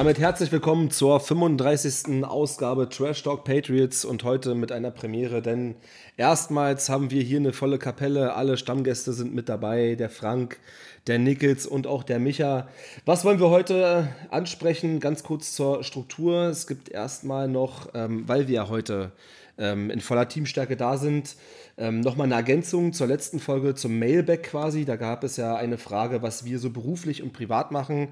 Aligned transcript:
Damit 0.00 0.18
herzlich 0.18 0.50
willkommen 0.50 0.90
zur 0.90 1.20
35. 1.20 2.24
Ausgabe 2.24 2.88
Trash 2.88 3.22
Talk 3.22 3.44
Patriots 3.44 4.06
und 4.06 4.24
heute 4.24 4.54
mit 4.54 4.72
einer 4.72 4.90
Premiere, 4.90 5.42
denn 5.42 5.74
erstmals 6.16 6.88
haben 6.88 7.10
wir 7.10 7.22
hier 7.22 7.38
eine 7.38 7.52
volle 7.52 7.78
Kapelle. 7.78 8.32
Alle 8.32 8.56
Stammgäste 8.56 9.12
sind 9.12 9.34
mit 9.34 9.50
dabei, 9.50 9.96
der 9.96 10.08
Frank, 10.08 10.58
der 11.06 11.18
Nickels 11.18 11.66
und 11.66 11.86
auch 11.86 12.02
der 12.02 12.18
Micha. 12.18 12.66
Was 13.04 13.26
wollen 13.26 13.40
wir 13.40 13.50
heute 13.50 14.08
ansprechen? 14.30 15.00
Ganz 15.00 15.22
kurz 15.22 15.52
zur 15.52 15.84
Struktur. 15.84 16.44
Es 16.44 16.66
gibt 16.66 16.88
erstmal 16.88 17.46
noch, 17.46 17.90
ähm, 17.92 18.26
weil 18.26 18.48
wir 18.48 18.70
heute 18.70 19.12
ähm, 19.58 19.90
in 19.90 20.00
voller 20.00 20.28
Teamstärke 20.28 20.78
da 20.78 20.96
sind, 20.96 21.36
ähm, 21.76 22.00
nochmal 22.00 22.24
eine 22.24 22.36
Ergänzung 22.36 22.94
zur 22.94 23.06
letzten 23.06 23.38
Folge, 23.38 23.74
zum 23.74 23.98
Mailback 23.98 24.44
quasi. 24.44 24.86
Da 24.86 24.96
gab 24.96 25.24
es 25.24 25.36
ja 25.36 25.56
eine 25.56 25.76
Frage, 25.76 26.22
was 26.22 26.46
wir 26.46 26.58
so 26.58 26.70
beruflich 26.70 27.22
und 27.22 27.34
privat 27.34 27.70
machen. 27.70 28.08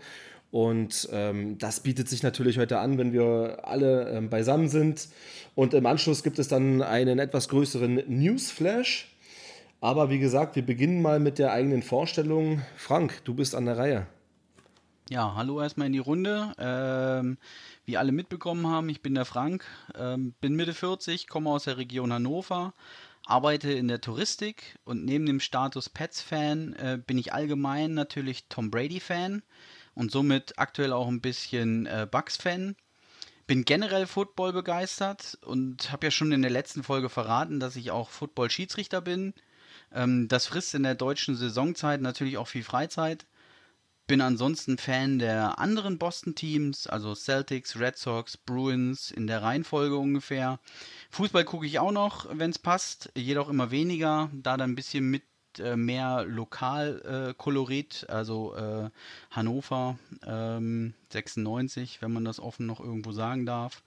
Und 0.51 1.09
ähm, 1.13 1.59
das 1.59 1.81
bietet 1.81 2.09
sich 2.09 2.23
natürlich 2.23 2.59
heute 2.59 2.79
an, 2.79 2.97
wenn 2.97 3.13
wir 3.13 3.61
alle 3.65 4.11
ähm, 4.11 4.31
beisammen 4.31 4.69
sind. 4.69 5.09
Und 5.55 5.75
im 5.75 5.85
Anschluss 5.85 6.23
gibt 6.23 6.39
es 6.39 6.49
dann 6.49 6.83
einen 6.83 7.19
etwas 7.19 7.49
größeren 7.49 8.03
Newsflash. 8.07 9.15
Aber 9.81 10.11
wie 10.11 10.19
gesagt, 10.19 10.57
wir 10.57 10.65
beginnen 10.65 11.03
mal 11.03 11.21
mit 11.21 11.39
der 11.39 11.53
eigenen 11.53 11.83
Vorstellung. 11.83 12.63
Frank, 12.77 13.25
du 13.25 13.35
bist 13.35 13.55
an 13.55 13.67
der 13.67 13.77
Reihe. 13.77 14.07
Ja, 15.11 15.35
hallo 15.37 15.61
erstmal 15.61 15.87
in 15.87 15.93
die 15.95 15.99
Runde. 15.99 16.53
Ähm, 16.59 17.39
wie 17.87 17.97
alle 17.97 18.13
mitbekommen 18.13 18.67
haben, 18.67 18.89
ich 18.89 19.01
bin 19.01 19.15
der 19.15 19.25
Frank, 19.25 19.65
ähm, 19.95 20.35
bin 20.41 20.55
Mitte 20.55 20.75
40, 20.75 21.29
komme 21.29 21.49
aus 21.49 21.65
der 21.65 21.79
Region 21.79 22.13
Hannover, 22.13 22.75
arbeite 23.25 23.73
in 23.73 23.89
der 23.89 24.03
Touristik 24.03 24.79
und 24.85 25.07
neben 25.07 25.25
dem 25.25 25.41
Status 25.41 25.89
Pets-Fan 25.89 26.75
äh, 26.75 26.99
bin 27.07 27.17
ich 27.17 27.33
allgemein 27.33 27.95
natürlich 27.95 28.49
Tom 28.49 28.71
Brady-Fan 28.71 29.43
und 29.99 30.13
somit 30.13 30.59
aktuell 30.59 30.93
auch 30.93 31.09
ein 31.09 31.21
bisschen 31.21 31.87
äh, 31.87 32.07
Bucks-Fan. 32.09 32.77
Bin 33.49 33.65
generell 33.65 34.07
Football 34.07 34.53
begeistert 34.53 35.39
und 35.43 35.91
habe 35.91 36.07
ja 36.07 36.11
schon 36.13 36.31
in 36.31 36.43
der 36.43 36.53
letzten 36.53 36.85
Folge 36.85 37.09
verraten, 37.09 37.59
dass 37.59 37.75
ich 37.75 37.91
auch 37.91 38.09
Football-Schiedsrichter 38.11 39.01
bin. 39.01 39.35
Ähm, 39.93 40.29
das 40.29 40.47
frisst 40.47 40.75
in 40.75 40.85
der 40.85 40.95
deutschen 40.95 41.35
Saisonzeit 41.35 42.01
natürlich 42.01 42.39
auch 42.39 42.47
viel 42.47 42.63
Freizeit. 42.63 43.27
Bin 44.07 44.21
ansonsten 44.21 44.79
Fan 44.79 45.19
der 45.19 45.59
anderen 45.59 45.99
Boston-Teams, 45.99 46.87
also 46.87 47.17
Celtics, 47.17 47.77
Red 47.81 47.99
Sox, 47.99 48.37
Bruins, 48.37 49.11
in 49.11 49.27
der 49.27 49.43
Reihenfolge 49.43 49.97
ungefähr. 49.97 50.61
Fußball 51.11 51.45
gucke 51.45 51.67
ich 51.67 51.81
auch 51.81 51.93
noch, 51.93 52.29
wenn 52.31 52.51
es 52.51 52.61
passt, 52.61 53.11
jedoch 53.17 53.49
immer 53.49 53.73
weniger, 53.73 54.31
da 54.33 54.57
dann 54.57 54.71
ein 54.71 54.77
bisschen 54.77 55.11
mit 55.11 55.25
mehr 55.77 56.25
Lokalkolorit, 56.25 58.07
äh, 58.09 58.13
also 58.13 58.55
äh, 58.55 58.91
Hannover 59.31 59.99
ähm, 60.27 60.95
96, 61.11 62.03
wenn 62.03 62.13
man 62.13 62.25
das 62.25 62.41
offen 62.41 62.67
noch 62.67 62.81
irgendwo 62.81 63.13
sagen 63.13 63.47
darf. 63.47 63.83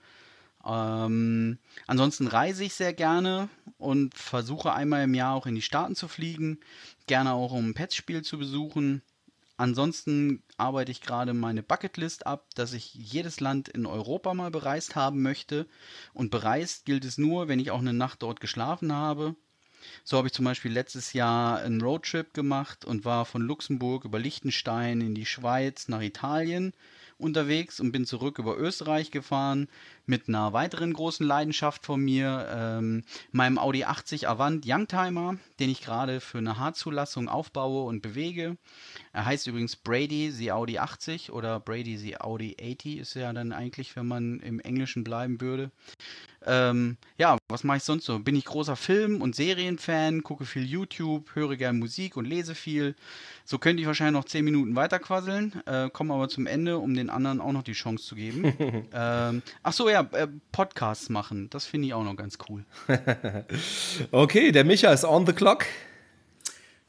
Ähm, 0.64 1.58
ansonsten 1.86 2.26
reise 2.28 2.64
ich 2.64 2.74
sehr 2.74 2.92
gerne 2.92 3.48
und 3.78 4.14
versuche 4.14 4.72
einmal 4.72 5.04
im 5.04 5.14
Jahr 5.14 5.34
auch 5.34 5.46
in 5.46 5.54
die 5.54 5.62
Staaten 5.62 5.96
zu 5.96 6.08
fliegen, 6.08 6.60
gerne 7.06 7.32
auch 7.32 7.52
um 7.52 7.70
ein 7.70 7.74
Pets-Spiel 7.74 8.22
zu 8.22 8.38
besuchen. 8.38 9.02
Ansonsten 9.56 10.42
arbeite 10.56 10.90
ich 10.90 11.00
gerade 11.00 11.34
meine 11.34 11.62
Bucketlist 11.62 12.26
ab, 12.26 12.46
dass 12.54 12.72
ich 12.72 12.94
jedes 12.94 13.40
Land 13.40 13.68
in 13.68 13.86
Europa 13.86 14.34
mal 14.34 14.50
bereist 14.50 14.96
haben 14.96 15.22
möchte. 15.22 15.66
Und 16.14 16.30
bereist 16.30 16.84
gilt 16.84 17.04
es 17.04 17.18
nur, 17.18 17.48
wenn 17.48 17.60
ich 17.60 17.70
auch 17.70 17.78
eine 17.78 17.92
Nacht 17.92 18.22
dort 18.22 18.40
geschlafen 18.40 18.92
habe. 18.92 19.36
So 20.04 20.16
habe 20.16 20.28
ich 20.28 20.34
zum 20.34 20.44
Beispiel 20.44 20.72
letztes 20.72 21.12
Jahr 21.12 21.58
einen 21.58 21.80
Roadtrip 21.80 22.34
gemacht 22.34 22.84
und 22.84 23.04
war 23.04 23.24
von 23.24 23.42
Luxemburg 23.42 24.04
über 24.04 24.18
Liechtenstein 24.18 25.00
in 25.00 25.14
die 25.14 25.26
Schweiz 25.26 25.88
nach 25.88 26.02
Italien 26.02 26.72
unterwegs 27.22 27.80
und 27.80 27.92
bin 27.92 28.04
zurück 28.04 28.38
über 28.38 28.58
Österreich 28.58 29.10
gefahren 29.10 29.68
mit 30.06 30.28
einer 30.28 30.52
weiteren 30.52 30.92
großen 30.92 31.24
Leidenschaft 31.24 31.86
von 31.86 32.00
mir, 32.00 32.48
ähm, 32.52 33.04
meinem 33.30 33.58
Audi 33.58 33.84
80 33.84 34.28
Avant 34.28 34.64
Youngtimer, 34.66 35.36
den 35.60 35.70
ich 35.70 35.80
gerade 35.80 36.20
für 36.20 36.38
eine 36.38 36.58
Haarzulassung 36.58 37.28
aufbaue 37.28 37.84
und 37.84 38.02
bewege. 38.02 38.56
Er 39.12 39.24
heißt 39.24 39.46
übrigens 39.46 39.76
Brady 39.76 40.32
The 40.32 40.52
Audi 40.52 40.78
80 40.78 41.32
oder 41.32 41.60
Brady 41.60 41.96
The 41.96 42.20
Audi 42.20 42.56
80 42.60 42.98
ist 42.98 43.14
ja 43.14 43.32
dann 43.32 43.52
eigentlich, 43.52 43.94
wenn 43.94 44.06
man 44.06 44.40
im 44.40 44.58
Englischen 44.60 45.04
bleiben 45.04 45.40
würde. 45.40 45.70
Ähm, 46.46 46.96
ja, 47.18 47.36
was 47.48 47.64
mache 47.64 47.78
ich 47.78 47.82
sonst 47.82 48.04
so? 48.04 48.18
Bin 48.18 48.36
ich 48.36 48.44
großer 48.44 48.76
Film- 48.76 49.22
und 49.22 49.34
Serienfan, 49.34 50.22
gucke 50.22 50.44
viel 50.44 50.64
YouTube, 50.64 51.34
höre 51.34 51.56
gern 51.56 51.78
Musik 51.78 52.16
und 52.16 52.24
lese 52.24 52.54
viel. 52.54 52.94
So 53.44 53.58
könnte 53.58 53.80
ich 53.80 53.86
wahrscheinlich 53.86 54.20
noch 54.20 54.24
10 54.24 54.44
Minuten 54.44 54.76
weiterquasseln, 54.76 55.62
äh, 55.66 55.90
komme 55.90 56.14
aber 56.14 56.28
zum 56.28 56.46
Ende, 56.46 56.78
um 56.78 56.94
den 56.94 57.10
anderen 57.10 57.40
auch 57.40 57.52
noch 57.52 57.62
die 57.62 57.72
Chance 57.72 58.04
zu 58.04 58.14
geben. 58.14 58.52
ähm, 58.92 59.42
ach 59.62 59.72
so, 59.72 59.88
ja, 59.88 60.08
äh, 60.12 60.28
Podcasts 60.52 61.08
machen, 61.08 61.50
das 61.50 61.66
finde 61.66 61.88
ich 61.88 61.94
auch 61.94 62.04
noch 62.04 62.16
ganz 62.16 62.38
cool. 62.48 62.64
okay, 64.10 64.52
der 64.52 64.64
Micha 64.64 64.92
ist 64.92 65.04
on 65.04 65.26
the 65.26 65.32
clock. 65.32 65.66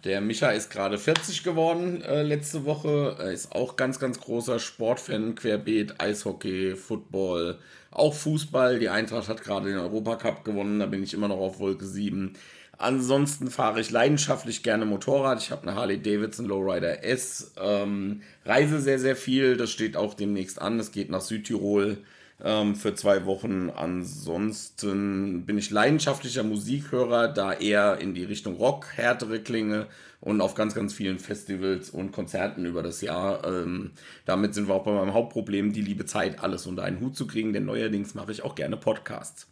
Der 0.03 0.19
Micha 0.19 0.49
ist 0.51 0.69
gerade 0.69 0.97
40 0.97 1.43
geworden 1.43 2.01
äh, 2.01 2.23
letzte 2.23 2.65
Woche. 2.65 3.15
Er 3.19 3.31
ist 3.31 3.53
auch 3.53 3.77
ganz, 3.77 3.99
ganz 3.99 4.19
großer 4.19 4.59
Sportfan, 4.59 5.35
Querbeet, 5.35 6.01
Eishockey, 6.01 6.75
Football, 6.75 7.57
auch 7.89 8.13
Fußball. 8.13 8.79
Die 8.79 8.89
Eintracht 8.89 9.29
hat 9.29 9.41
gerade 9.41 9.69
den 9.69 9.77
Europacup 9.77 10.43
gewonnen, 10.43 10.79
da 10.79 10.87
bin 10.87 11.03
ich 11.03 11.13
immer 11.13 11.29
noch 11.29 11.37
auf 11.37 11.59
Wolke 11.59 11.85
7. 11.85 12.33
Ansonsten 12.77 13.49
fahre 13.49 13.79
ich 13.79 13.91
leidenschaftlich 13.91 14.61
gerne 14.61 14.85
Motorrad. 14.85 15.41
Ich 15.41 15.51
habe 15.51 15.61
eine 15.63 15.75
Harley 15.75 16.01
Davidson 16.01 16.47
Lowrider 16.47 17.05
S. 17.05 17.53
Ähm, 17.61 18.23
reise 18.43 18.81
sehr, 18.81 18.99
sehr 18.99 19.15
viel. 19.15 19.55
Das 19.55 19.71
steht 19.71 19.95
auch 19.95 20.15
demnächst 20.15 20.61
an. 20.61 20.79
Es 20.79 20.91
geht 20.91 21.09
nach 21.09 21.21
Südtirol 21.21 21.99
ähm, 22.41 22.75
für 22.75 22.95
zwei 22.95 23.25
Wochen. 23.25 23.69
Ansonsten 23.69 25.45
bin 25.45 25.57
ich 25.57 25.71
leidenschaftlicher 25.71 26.43
Musikhörer, 26.43 27.27
da 27.27 27.53
eher 27.53 27.99
in 27.99 28.13
die 28.13 28.23
Richtung 28.23 28.55
Rock, 28.55 28.87
härtere 28.95 29.39
Klinge 29.39 29.87
und 30.19 30.39
auf 30.39 30.55
ganz, 30.55 30.73
ganz 30.73 30.93
vielen 30.93 31.19
Festivals 31.19 31.89
und 31.89 32.11
Konzerten 32.11 32.65
über 32.65 32.81
das 32.81 33.01
Jahr. 33.01 33.45
Ähm, 33.45 33.91
damit 34.25 34.53
sind 34.53 34.67
wir 34.67 34.75
auch 34.75 34.85
bei 34.85 34.93
meinem 34.93 35.13
Hauptproblem, 35.13 35.73
die 35.73 35.81
liebe 35.81 36.05
Zeit, 36.05 36.41
alles 36.41 36.65
unter 36.65 36.83
einen 36.83 37.01
Hut 37.01 37.15
zu 37.15 37.27
kriegen, 37.27 37.51
denn 37.51 37.65
neuerdings 37.65 38.15
mache 38.15 38.31
ich 38.31 38.43
auch 38.43 38.55
gerne 38.55 38.77
Podcasts. 38.77 39.47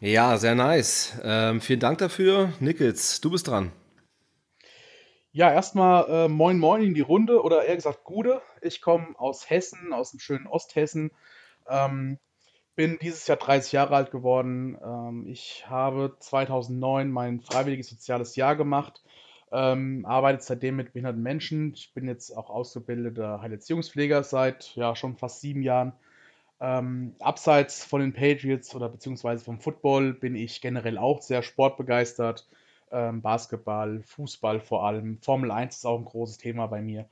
Ja, 0.00 0.36
sehr 0.36 0.54
nice. 0.54 1.18
Ähm, 1.22 1.60
vielen 1.60 1.80
Dank 1.80 1.98
dafür. 1.98 2.52
Nickels, 2.60 3.20
du 3.20 3.30
bist 3.30 3.48
dran. 3.48 3.72
Ja, 5.32 5.52
erstmal 5.52 6.06
äh, 6.08 6.28
moin 6.28 6.58
moin 6.60 6.82
in 6.82 6.94
die 6.94 7.00
Runde 7.00 7.42
oder 7.42 7.64
eher 7.64 7.74
gesagt 7.74 8.04
Gude. 8.04 8.40
Ich 8.60 8.80
komme 8.80 9.18
aus 9.18 9.50
Hessen, 9.50 9.92
aus 9.92 10.12
dem 10.12 10.20
schönen 10.20 10.46
Osthessen. 10.46 11.10
Ähm, 11.68 12.18
bin 12.76 12.98
dieses 13.00 13.26
Jahr 13.26 13.38
30 13.38 13.72
Jahre 13.72 13.96
alt 13.96 14.10
geworden. 14.10 14.76
Ähm, 14.84 15.26
ich 15.28 15.64
habe 15.68 16.16
2009 16.18 17.10
mein 17.10 17.40
freiwilliges 17.40 17.88
soziales 17.88 18.36
Jahr 18.36 18.56
gemacht, 18.56 19.02
ähm, 19.52 20.04
arbeite 20.06 20.42
seitdem 20.42 20.76
mit 20.76 20.92
behinderten 20.92 21.22
Menschen. 21.22 21.72
Ich 21.74 21.92
bin 21.94 22.08
jetzt 22.08 22.36
auch 22.36 22.50
ausgebildeter 22.50 23.40
Heilerziehungspfleger 23.40 24.24
seit 24.24 24.74
ja 24.74 24.96
schon 24.96 25.16
fast 25.16 25.40
sieben 25.40 25.62
Jahren. 25.62 25.92
Ähm, 26.60 27.14
abseits 27.20 27.84
von 27.84 28.00
den 28.00 28.12
Patriots 28.12 28.74
oder 28.74 28.88
beziehungsweise 28.88 29.44
vom 29.44 29.60
Football 29.60 30.14
bin 30.14 30.34
ich 30.34 30.60
generell 30.60 30.98
auch 30.98 31.20
sehr 31.20 31.42
sportbegeistert. 31.42 32.48
Ähm, 32.90 33.22
Basketball, 33.22 34.02
Fußball 34.02 34.60
vor 34.60 34.84
allem. 34.86 35.18
Formel 35.20 35.50
1 35.50 35.76
ist 35.76 35.84
auch 35.84 35.98
ein 35.98 36.04
großes 36.04 36.38
Thema 36.38 36.66
bei 36.66 36.80
mir. 36.80 37.08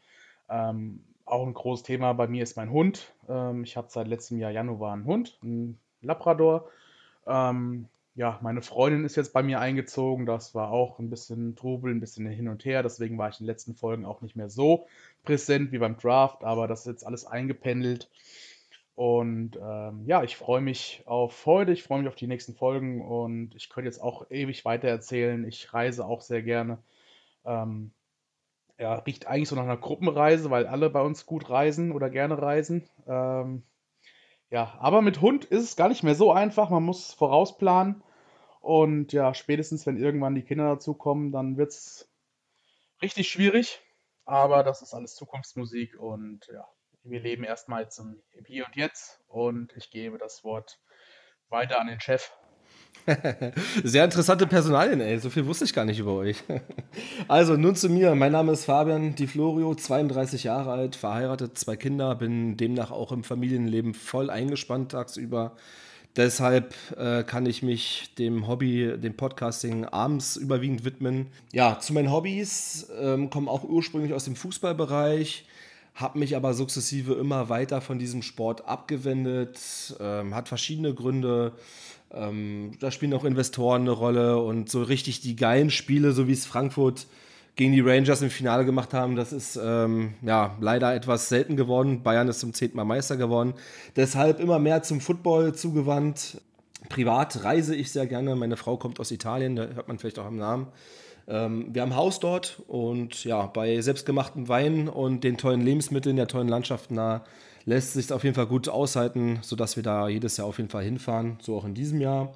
Ähm, 0.49 1.05
auch 1.25 1.47
ein 1.47 1.55
großes 1.55 1.85
Thema 1.85 2.13
bei 2.13 2.27
mir 2.27 2.43
ist 2.43 2.57
mein 2.57 2.71
Hund. 2.71 3.15
Ähm, 3.29 3.65
ich 3.65 3.77
habe 3.77 3.89
seit 3.91 4.09
letztem 4.09 4.39
Jahr 4.39 4.51
Januar 4.51 4.93
einen 4.93 5.05
Hund, 5.05 5.39
einen 5.43 5.79
Labrador. 6.01 6.69
Ähm, 7.27 7.89
ja, 8.15 8.39
meine 8.43 8.61
Freundin 8.61 9.05
ist 9.05 9.17
jetzt 9.17 9.33
bei 9.33 9.43
mir 9.43 9.61
eingezogen. 9.61 10.27
Das 10.27 10.55
war 10.55 10.71
auch 10.71 10.99
ein 10.99 11.09
bisschen 11.09 11.57
Trubel, 11.57 11.95
ein 11.95 12.01
bisschen 12.01 12.27
hin 12.27 12.49
und 12.49 12.65
her. 12.65 12.83
Deswegen 12.83 13.17
war 13.17 13.31
ich 13.31 13.41
in 13.41 13.45
den 13.45 13.53
letzten 13.53 13.75
Folgen 13.75 14.05
auch 14.05 14.21
nicht 14.21 14.37
mehr 14.37 14.51
so 14.51 14.87
präsent 15.25 15.73
wie 15.73 15.79
beim 15.79 15.97
Draft. 15.97 16.45
Aber 16.45 16.69
das 16.69 16.81
ist 16.81 16.87
jetzt 16.87 17.07
alles 17.07 17.25
eingependelt. 17.25 18.11
Und 18.95 19.59
ähm, 19.63 20.05
ja, 20.05 20.23
ich 20.23 20.37
freue 20.37 20.61
mich 20.61 21.03
auf 21.07 21.47
heute. 21.47 21.73
Ich 21.73 21.83
freue 21.83 22.01
mich 22.01 22.09
auf 22.09 22.15
die 22.15 22.27
nächsten 22.27 22.55
Folgen. 22.55 23.01
Und 23.01 23.55
ich 23.55 23.71
könnte 23.71 23.89
jetzt 23.89 24.03
auch 24.03 24.31
ewig 24.31 24.67
weiter 24.67 24.89
erzählen. 24.89 25.47
Ich 25.47 25.73
reise 25.73 26.05
auch 26.05 26.21
sehr 26.21 26.43
gerne. 26.43 26.79
Ähm, 27.47 27.93
ja, 28.83 28.95
riecht 28.95 29.29
eigentlich 29.29 29.49
so 29.49 29.55
nach 29.55 29.63
einer 29.63 29.77
Gruppenreise, 29.77 30.51
weil 30.51 30.67
alle 30.67 30.91
bei 30.91 31.01
uns 31.01 31.25
gut 31.25 31.49
reisen 31.49 31.93
oder 31.93 32.11
gerne 32.11 32.43
reisen. 32.43 32.89
Ähm, 33.07 33.63
ja, 34.51 34.77
aber 34.81 35.03
mit 35.03 35.21
Hund 35.21 35.45
ist 35.45 35.63
es 35.63 35.77
gar 35.77 35.89
nicht 35.89 36.03
mehr 36.03 36.17
so 36.17 36.33
einfach. 36.33 36.69
Man 36.69 36.83
muss 36.83 37.13
vorausplanen. 37.13 38.03
Und 38.61 39.13
ja, 39.13 39.35
spätestens 39.35 39.87
wenn 39.87 39.97
irgendwann 39.97 40.35
die 40.35 40.43
Kinder 40.43 40.69
dazukommen, 40.69 41.31
dann 41.31 41.57
wird 41.57 41.71
es 41.71 42.11
richtig 43.01 43.29
schwierig. 43.29 43.81
Aber 44.25 44.65
das 44.65 44.83
ist 44.83 44.95
alles 44.95 45.15
Zukunftsmusik 45.15 45.97
und 45.99 46.49
ja, 46.53 46.67
wir 47.05 47.21
leben 47.21 47.45
erstmal 47.45 47.89
zum 47.89 48.21
Hier 48.47 48.67
und 48.67 48.75
Jetzt 48.75 49.23
und 49.29 49.73
ich 49.77 49.91
gebe 49.91 50.19
das 50.19 50.43
Wort 50.43 50.81
weiter 51.49 51.81
an 51.81 51.87
den 51.87 52.01
Chef. 52.01 52.33
Sehr 53.85 54.05
interessante 54.05 54.47
Personalien, 54.47 55.01
ey. 55.01 55.19
So 55.19 55.31
viel 55.31 55.47
wusste 55.47 55.65
ich 55.65 55.75
gar 55.75 55.85
nicht 55.85 55.99
über 55.99 56.15
euch. 56.15 56.37
Also, 57.29 57.57
nun 57.57 57.75
zu 57.75 57.89
mir. 57.89 58.15
Mein 58.15 58.33
Name 58.33 58.53
ist 58.53 58.65
Fabian 58.65 59.15
Di 59.15 59.27
Florio, 59.27 59.75
32 59.75 60.45
Jahre 60.45 60.73
alt, 60.73 60.97
verheiratet, 60.97 61.57
zwei 61.59 61.77
Kinder, 61.77 62.15
bin 62.15 62.57
demnach 62.57 62.91
auch 62.91 63.13
im 63.13 63.25
Familienleben 63.25 63.95
voll 63.95 64.29
eingespannt 64.29 64.93
tagsüber. 64.93 65.57
Deshalb 66.17 66.75
äh, 66.99 67.23
kann 67.23 67.47
ich 67.47 67.63
mich 67.63 68.15
dem 68.19 68.47
Hobby, 68.47 68.99
dem 68.99 69.17
Podcasting 69.17 69.87
abends 69.87 70.37
überwiegend 70.37 70.85
widmen. 70.85 71.29
Ja, 71.53 71.79
zu 71.79 71.95
meinen 71.95 72.13
Hobbys 72.13 72.89
ähm, 73.01 73.31
kommen 73.31 73.49
auch 73.49 73.65
ursprünglich 73.65 74.13
aus 74.13 74.25
dem 74.25 74.37
Fußballbereich, 74.37 75.47
habe 75.95 76.19
mich 76.19 76.37
aber 76.37 76.55
sukzessive 76.55 77.15
immer 77.15 77.49
weiter 77.49 77.81
von 77.81 77.99
diesem 77.99 78.23
Sport 78.23 78.67
abgewendet, 78.67 79.97
ähm, 80.01 80.35
hat 80.35 80.49
verschiedene 80.49 80.95
Gründe. 80.95 81.53
Ähm, 82.13 82.73
da 82.81 82.91
spielen 82.91 83.15
auch 83.15 83.25
Investoren 83.25 83.83
eine 83.83 83.91
Rolle 83.91 84.39
und 84.39 84.71
so 84.71 84.83
richtig 84.83 85.21
die 85.21 85.37
geilen 85.37 85.71
Spiele, 85.71 86.13
so 86.13 86.29
wie 86.29 86.33
es 86.33 86.47
Frankfurt 86.47 87.07
gegen 87.57 87.73
die 87.73 87.81
Rangers 87.81 88.23
im 88.23 88.31
Finale 88.31 88.65
gemacht 88.65 88.95
haben, 88.95 89.15
das 89.15 89.33
ist 89.33 89.61
ähm, 89.63 90.15
ja 90.23 90.57
leider 90.61 90.95
etwas 90.95 91.29
selten 91.29 91.57
geworden. 91.57 92.03
Bayern 92.03 92.29
ist 92.29 92.41
zum 92.41 92.55
zehnten 92.55 92.77
Mal 92.77 92.85
Meister 92.85 93.17
geworden. 93.17 93.55
Deshalb 93.95 94.41
immer 94.41 94.59
mehr 94.59 94.83
zum 94.83 95.01
Football 95.01 95.55
zugewandt. 95.55 96.41
Privat 96.89 97.45
reise 97.45 97.77
ich 97.77 97.93
sehr 97.93 98.07
gerne. 98.07 98.35
Meine 98.37 98.57
Frau 98.57 98.77
kommt 98.79 99.01
aus 99.01 99.11
Italien, 99.11 99.57
da 99.57 99.67
hört 99.67 99.87
man 99.87 99.99
vielleicht 99.99 100.19
auch 100.19 100.25
am 100.25 100.37
Namen. 100.37 100.69
Ähm, 101.29 101.69
wir 101.73 101.83
haben 101.83 101.97
Haus 101.97 102.21
dort 102.21 102.63
und 102.67 103.25
ja, 103.25 103.47
bei 103.47 103.81
selbstgemachtem 103.81 104.49
Wein 104.49 104.89
und 104.89 105.25
den 105.25 105.37
tollen 105.37 105.61
Lebensmitteln, 105.61 106.17
der 106.17 106.29
tollen 106.29 106.49
Landschaft 106.49 106.91
nah, 106.91 107.25
lässt 107.65 107.93
sich 107.93 108.13
auf 108.13 108.25
jeden 108.25 108.35
Fall 108.35 108.47
gut 108.47 108.69
aushalten, 108.69 109.39
sodass 109.43 109.77
wir 109.77 109.83
da 109.83 110.09
jedes 110.09 110.37
Jahr 110.37 110.47
auf 110.47 110.59
jeden 110.59 110.71
Fall 110.71 110.85
hinfahren, 110.85 111.39
so 111.41 111.57
auch 111.57 111.65
in 111.65 111.75
diesem 111.75 112.01
Jahr. 112.01 112.33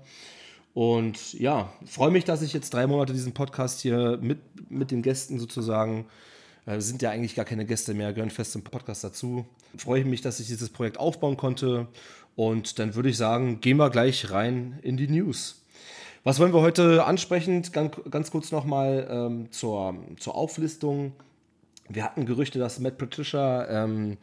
Und 0.74 1.32
ja, 1.32 1.72
freue 1.86 2.10
mich, 2.10 2.24
dass 2.24 2.42
ich 2.42 2.52
jetzt 2.52 2.74
drei 2.74 2.86
Monate 2.86 3.12
diesen 3.12 3.32
Podcast 3.32 3.80
hier 3.80 4.18
mit, 4.20 4.38
mit 4.70 4.90
den 4.90 5.02
Gästen 5.02 5.38
sozusagen, 5.38 6.06
äh, 6.66 6.80
sind 6.80 7.00
ja 7.00 7.10
eigentlich 7.10 7.34
gar 7.34 7.46
keine 7.46 7.64
Gäste 7.64 7.94
mehr, 7.94 8.12
gehören 8.12 8.30
fest 8.30 8.52
zum 8.52 8.62
Podcast 8.62 9.02
dazu. 9.02 9.46
Freue 9.78 10.00
ich 10.00 10.06
mich, 10.06 10.20
dass 10.20 10.38
ich 10.38 10.48
dieses 10.48 10.68
Projekt 10.68 10.98
aufbauen 10.98 11.36
konnte. 11.38 11.86
Und 12.34 12.78
dann 12.78 12.94
würde 12.94 13.08
ich 13.08 13.16
sagen, 13.16 13.60
gehen 13.60 13.78
wir 13.78 13.88
gleich 13.88 14.30
rein 14.30 14.78
in 14.82 14.98
die 14.98 15.08
News. 15.08 15.62
Was 16.26 16.40
wollen 16.40 16.52
wir 16.52 16.60
heute 16.60 17.04
ansprechen? 17.04 17.62
Ganz, 17.70 17.94
ganz 18.10 18.32
kurz 18.32 18.50
nochmal 18.50 19.06
ähm, 19.08 19.52
zur, 19.52 19.94
zur 20.18 20.34
Auflistung. 20.34 21.12
Wir 21.88 22.02
hatten 22.02 22.26
Gerüchte, 22.26 22.58
dass 22.58 22.80
Matt 22.80 22.98
Patricia 22.98 23.84
ähm, 23.84 24.16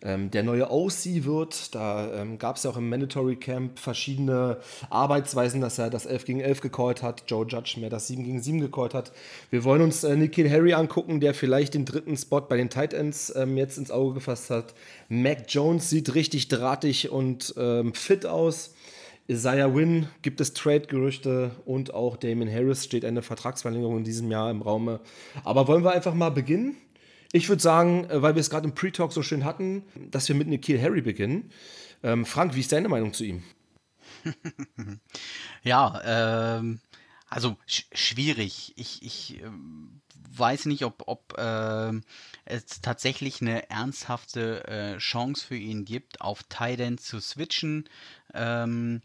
ähm, 0.00 0.30
der 0.30 0.42
neue 0.42 0.70
OC 0.70 1.24
wird. 1.26 1.74
Da 1.74 2.14
ähm, 2.14 2.38
gab 2.38 2.56
es 2.56 2.62
ja 2.62 2.70
auch 2.70 2.78
im 2.78 2.88
Mandatory 2.88 3.36
Camp 3.36 3.78
verschiedene 3.78 4.56
Arbeitsweisen, 4.88 5.60
dass 5.60 5.78
er 5.78 5.90
das 5.90 6.06
11 6.06 6.24
gegen 6.24 6.40
11 6.40 6.62
gecallt 6.62 7.02
hat, 7.02 7.24
Joe 7.26 7.44
Judge 7.46 7.76
mehr 7.78 7.90
das 7.90 8.06
7 8.06 8.24
gegen 8.24 8.40
7 8.40 8.60
gecallt 8.60 8.94
hat. 8.94 9.12
Wir 9.50 9.64
wollen 9.64 9.82
uns 9.82 10.02
äh, 10.02 10.16
Nikhil 10.16 10.50
Harry 10.50 10.72
angucken, 10.72 11.20
der 11.20 11.34
vielleicht 11.34 11.74
den 11.74 11.84
dritten 11.84 12.16
Spot 12.16 12.40
bei 12.40 12.56
den 12.56 12.70
Tight 12.70 12.94
Ends 12.94 13.30
ähm, 13.36 13.58
jetzt 13.58 13.76
ins 13.76 13.90
Auge 13.90 14.14
gefasst 14.14 14.48
hat. 14.48 14.72
Mac 15.10 15.44
Jones 15.48 15.90
sieht 15.90 16.14
richtig 16.14 16.48
drahtig 16.48 17.10
und 17.10 17.52
ähm, 17.58 17.92
fit 17.92 18.24
aus. 18.24 18.73
Isaiah 19.26 19.74
Wynn 19.74 20.08
gibt 20.22 20.40
es 20.40 20.52
Trade-Gerüchte 20.52 21.52
und 21.64 21.94
auch 21.94 22.16
Damon 22.16 22.50
Harris 22.50 22.84
steht 22.84 23.04
eine 23.04 23.22
Vertragsverlängerung 23.22 23.98
in 23.98 24.04
diesem 24.04 24.30
Jahr 24.30 24.50
im 24.50 24.60
Raume. 24.60 25.00
Aber 25.44 25.66
wollen 25.66 25.82
wir 25.82 25.92
einfach 25.92 26.14
mal 26.14 26.30
beginnen? 26.30 26.76
Ich 27.32 27.48
würde 27.48 27.62
sagen, 27.62 28.04
äh, 28.10 28.22
weil 28.22 28.34
wir 28.34 28.40
es 28.40 28.50
gerade 28.50 28.68
im 28.68 28.74
Pre-Talk 28.74 29.12
so 29.12 29.22
schön 29.22 29.44
hatten, 29.44 29.82
dass 30.10 30.28
wir 30.28 30.36
mit 30.36 30.46
Nikhil 30.46 30.80
Harry 30.80 31.00
beginnen. 31.00 31.50
Ähm, 32.02 32.26
Frank, 32.26 32.54
wie 32.54 32.60
ist 32.60 32.70
deine 32.70 32.88
Meinung 32.88 33.12
zu 33.12 33.24
ihm? 33.24 33.42
ja, 35.62 36.58
ähm, 36.58 36.80
also 37.28 37.56
sch 37.66 37.86
schwierig. 37.92 38.74
Ich, 38.76 39.02
ich 39.02 39.42
äh, 39.42 39.48
weiß 40.30 40.66
nicht, 40.66 40.84
ob, 40.84 41.04
ob 41.06 41.38
äh, 41.38 41.92
es 42.44 42.80
tatsächlich 42.80 43.40
eine 43.40 43.70
ernsthafte 43.70 44.66
äh, 44.66 44.98
Chance 44.98 45.46
für 45.46 45.56
ihn 45.56 45.84
gibt, 45.84 46.20
auf 46.20 46.42
Titan 46.44 46.98
zu 46.98 47.20
switchen. 47.20 47.88
Ähm, 48.32 49.02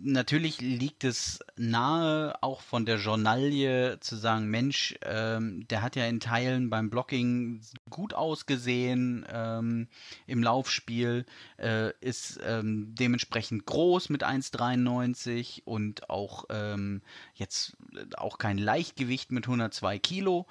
natürlich 0.00 0.60
liegt 0.60 1.04
es 1.04 1.40
nahe, 1.56 2.34
auch 2.42 2.60
von 2.60 2.86
der 2.86 2.98
Journalie 2.98 3.98
zu 4.00 4.16
sagen, 4.16 4.48
Mensch, 4.48 4.94
ähm, 5.02 5.66
der 5.68 5.82
hat 5.82 5.96
ja 5.96 6.06
in 6.06 6.20
Teilen 6.20 6.70
beim 6.70 6.90
Blocking 6.90 7.60
gut 7.90 8.14
ausgesehen 8.14 9.26
ähm, 9.30 9.88
im 10.26 10.42
Laufspiel, 10.42 11.26
äh, 11.58 11.92
ist 12.00 12.40
ähm, 12.44 12.94
dementsprechend 12.94 13.66
groß 13.66 14.08
mit 14.08 14.24
1,93 14.24 15.62
und 15.64 16.08
auch 16.10 16.44
ähm, 16.50 17.02
jetzt 17.34 17.76
auch 18.16 18.38
kein 18.38 18.58
Leichtgewicht 18.58 19.32
mit 19.32 19.44
102 19.44 19.98
Kilo. 19.98 20.46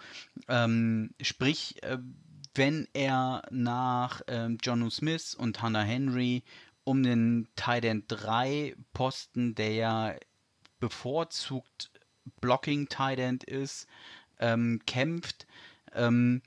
Ähm, 0.47 1.11
sprich, 1.21 1.81
äh, 1.83 1.97
wenn 2.53 2.87
er 2.93 3.43
nach 3.49 4.21
ähm, 4.27 4.57
John 4.61 4.89
Smith 4.91 5.35
und 5.35 5.61
Hannah 5.61 5.83
Henry 5.83 6.43
um 6.83 7.03
den 7.03 7.47
Tight 7.55 7.85
End 7.85 8.05
3 8.07 8.75
Posten, 8.93 9.55
der 9.55 9.73
ja 9.73 10.15
bevorzugt 10.79 11.91
Blocking 12.39 12.87
Tight 12.87 13.19
End 13.19 13.43
ist, 13.43 13.87
ähm, 14.39 14.81
kämpft, 14.85 15.47
ähm, 15.93 16.41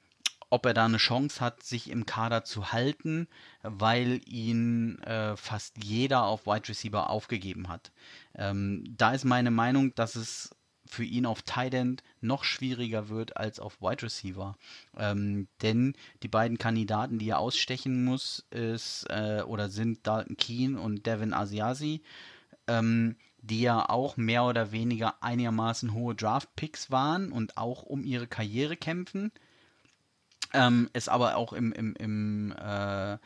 ob 0.50 0.66
er 0.66 0.74
da 0.74 0.84
eine 0.84 0.98
Chance 0.98 1.40
hat, 1.40 1.62
sich 1.62 1.90
im 1.90 2.06
Kader 2.06 2.44
zu 2.44 2.72
halten, 2.72 3.28
weil 3.62 4.20
ihn 4.24 4.98
äh, 5.02 5.36
fast 5.36 5.82
jeder 5.82 6.24
auf 6.24 6.46
Wide 6.46 6.68
Receiver 6.68 7.10
aufgegeben 7.10 7.68
hat. 7.68 7.92
Ähm, 8.34 8.84
da 8.96 9.12
ist 9.12 9.24
meine 9.24 9.50
Meinung, 9.50 9.94
dass 9.94 10.14
es 10.14 10.50
für 10.94 11.04
ihn 11.04 11.26
auf 11.26 11.42
Tight 11.42 11.74
End 11.74 12.02
noch 12.20 12.44
schwieriger 12.44 13.08
wird 13.08 13.36
als 13.36 13.58
auf 13.60 13.80
Wide 13.82 14.02
Receiver. 14.02 14.56
Ähm, 14.96 15.48
denn 15.60 15.94
die 16.22 16.28
beiden 16.28 16.56
Kandidaten, 16.56 17.18
die 17.18 17.28
er 17.28 17.38
ausstechen 17.38 18.04
muss, 18.04 18.46
ist 18.50 19.06
äh, 19.10 19.42
oder 19.46 19.68
sind 19.68 20.06
Dalton 20.06 20.36
Keen 20.36 20.78
und 20.78 21.04
Devin 21.04 21.34
Asiasi, 21.34 22.02
ähm, 22.68 23.16
die 23.38 23.60
ja 23.60 23.88
auch 23.88 24.16
mehr 24.16 24.44
oder 24.44 24.72
weniger 24.72 25.22
einigermaßen 25.22 25.92
hohe 25.92 26.14
Draft-Picks 26.14 26.90
waren 26.90 27.32
und 27.32 27.58
auch 27.58 27.82
um 27.82 28.04
ihre 28.04 28.26
Karriere 28.26 28.76
kämpfen. 28.76 29.32
Ähm, 30.52 30.88
es 30.92 31.08
aber 31.08 31.36
auch 31.36 31.52
im, 31.52 31.72
im, 31.72 31.94
im 31.96 32.52
äh, 32.52 33.18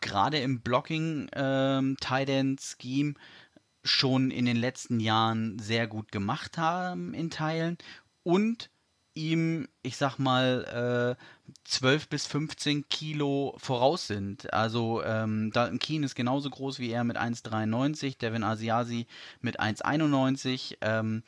gerade 0.00 0.38
im 0.38 0.60
Blocking 0.60 1.28
ähm, 1.32 1.96
Tight 2.00 2.28
End 2.28 2.60
Scheme 2.60 3.14
schon 3.86 4.30
in 4.30 4.44
den 4.44 4.56
letzten 4.56 5.00
Jahren 5.00 5.58
sehr 5.58 5.86
gut 5.86 6.12
gemacht 6.12 6.58
haben 6.58 7.14
in 7.14 7.30
Teilen 7.30 7.78
und 8.22 8.70
ihm, 9.16 9.66
ich 9.82 9.96
sag 9.96 10.18
mal, 10.18 11.16
äh, 11.18 11.52
12 11.64 12.08
bis 12.08 12.26
15 12.26 12.88
Kilo 12.88 13.54
voraus 13.58 14.06
sind. 14.06 14.52
Also 14.52 15.02
ähm, 15.02 15.50
Dalton 15.52 15.78
Keen 15.78 16.02
ist 16.02 16.14
genauso 16.14 16.50
groß 16.50 16.78
wie 16.78 16.90
er 16.90 17.04
mit 17.04 17.16
1,93, 17.16 18.18
Devin 18.18 18.44
Asiasi 18.44 19.06
mit 19.40 19.60
1,91, 19.60 20.76
ähm, 20.82 21.22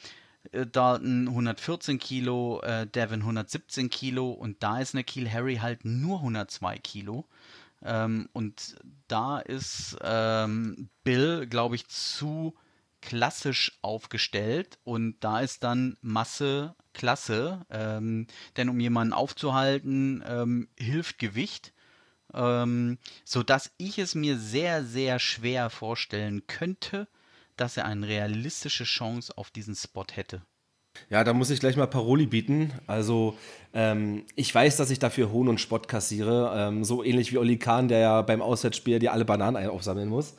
äh, 0.52 0.66
Dalton 0.66 1.28
114 1.28 1.98
Kilo, 1.98 2.60
äh, 2.60 2.86
Devin 2.86 3.20
117 3.20 3.90
Kilo 3.90 4.30
und 4.30 4.62
da 4.62 4.80
ist 4.80 4.94
Kiel 5.06 5.30
Harry 5.30 5.56
halt 5.56 5.84
nur 5.84 6.18
102 6.18 6.78
Kilo. 6.78 7.24
Ähm, 7.82 8.28
und 8.32 8.76
da 9.06 9.38
ist 9.38 9.96
ähm, 10.02 10.90
Bill, 11.04 11.46
glaube 11.46 11.76
ich, 11.76 11.88
zu 11.88 12.54
klassisch 13.00 13.78
aufgestellt 13.82 14.78
und 14.84 15.16
da 15.20 15.40
ist 15.40 15.62
dann 15.62 15.96
Masse 16.00 16.74
klasse, 16.92 17.64
ähm, 17.70 18.26
denn 18.56 18.68
um 18.68 18.80
jemanden 18.80 19.12
aufzuhalten, 19.12 20.22
ähm, 20.26 20.68
hilft 20.76 21.18
Gewicht, 21.18 21.72
ähm, 22.34 22.98
sodass 23.24 23.72
ich 23.78 23.98
es 23.98 24.14
mir 24.14 24.36
sehr, 24.38 24.84
sehr 24.84 25.18
schwer 25.18 25.70
vorstellen 25.70 26.46
könnte, 26.46 27.08
dass 27.56 27.76
er 27.76 27.84
eine 27.84 28.06
realistische 28.06 28.84
Chance 28.84 29.36
auf 29.36 29.50
diesen 29.50 29.74
Spot 29.74 30.06
hätte. 30.12 30.42
Ja, 31.10 31.24
da 31.24 31.32
muss 31.32 31.50
ich 31.50 31.60
gleich 31.60 31.76
mal 31.76 31.86
Paroli 31.86 32.26
bieten. 32.26 32.72
Also, 32.86 33.36
ähm, 33.72 34.24
ich 34.34 34.54
weiß, 34.54 34.76
dass 34.76 34.90
ich 34.90 34.98
dafür 34.98 35.30
Hohn 35.32 35.48
und 35.48 35.60
Spott 35.60 35.88
kassiere. 35.88 36.52
Ähm, 36.54 36.84
so 36.84 37.02
ähnlich 37.02 37.32
wie 37.32 37.38
Oli 37.38 37.58
Kahn, 37.58 37.88
der 37.88 37.98
ja 37.98 38.22
beim 38.22 38.42
Auswärtsspiel 38.42 38.98
die 38.98 39.08
alle 39.08 39.24
Bananen 39.24 39.68
aufsammeln 39.68 40.08
muss. 40.08 40.34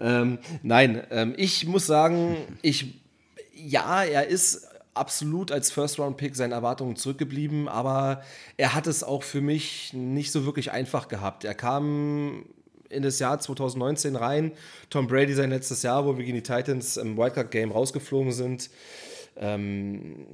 Ähm, 0.00 0.38
nein, 0.62 1.02
ähm, 1.10 1.34
ich 1.36 1.66
muss 1.66 1.86
sagen, 1.86 2.36
ich, 2.62 3.00
ja, 3.54 4.02
er 4.02 4.26
ist 4.26 4.68
absolut 4.94 5.50
als 5.50 5.70
First-Round-Pick 5.72 6.36
seinen 6.36 6.52
Erwartungen 6.52 6.96
zurückgeblieben, 6.96 7.68
aber 7.68 8.22
er 8.56 8.74
hat 8.74 8.86
es 8.86 9.02
auch 9.02 9.24
für 9.24 9.40
mich 9.40 9.92
nicht 9.92 10.30
so 10.30 10.46
wirklich 10.46 10.70
einfach 10.70 11.08
gehabt. 11.08 11.44
Er 11.44 11.54
kam 11.54 12.44
in 12.88 13.02
das 13.02 13.18
Jahr 13.18 13.38
2019 13.38 14.16
rein. 14.16 14.52
Tom 14.88 15.06
Brady 15.06 15.34
sein 15.34 15.50
letztes 15.50 15.82
Jahr, 15.82 16.06
wo 16.06 16.16
wir 16.16 16.24
gegen 16.24 16.36
die 16.36 16.42
Titans 16.42 16.96
im 16.96 17.16
Wildcard-Game 17.16 17.72
rausgeflogen 17.72 18.32
sind. 18.32 18.70
Ähm, 19.36 20.26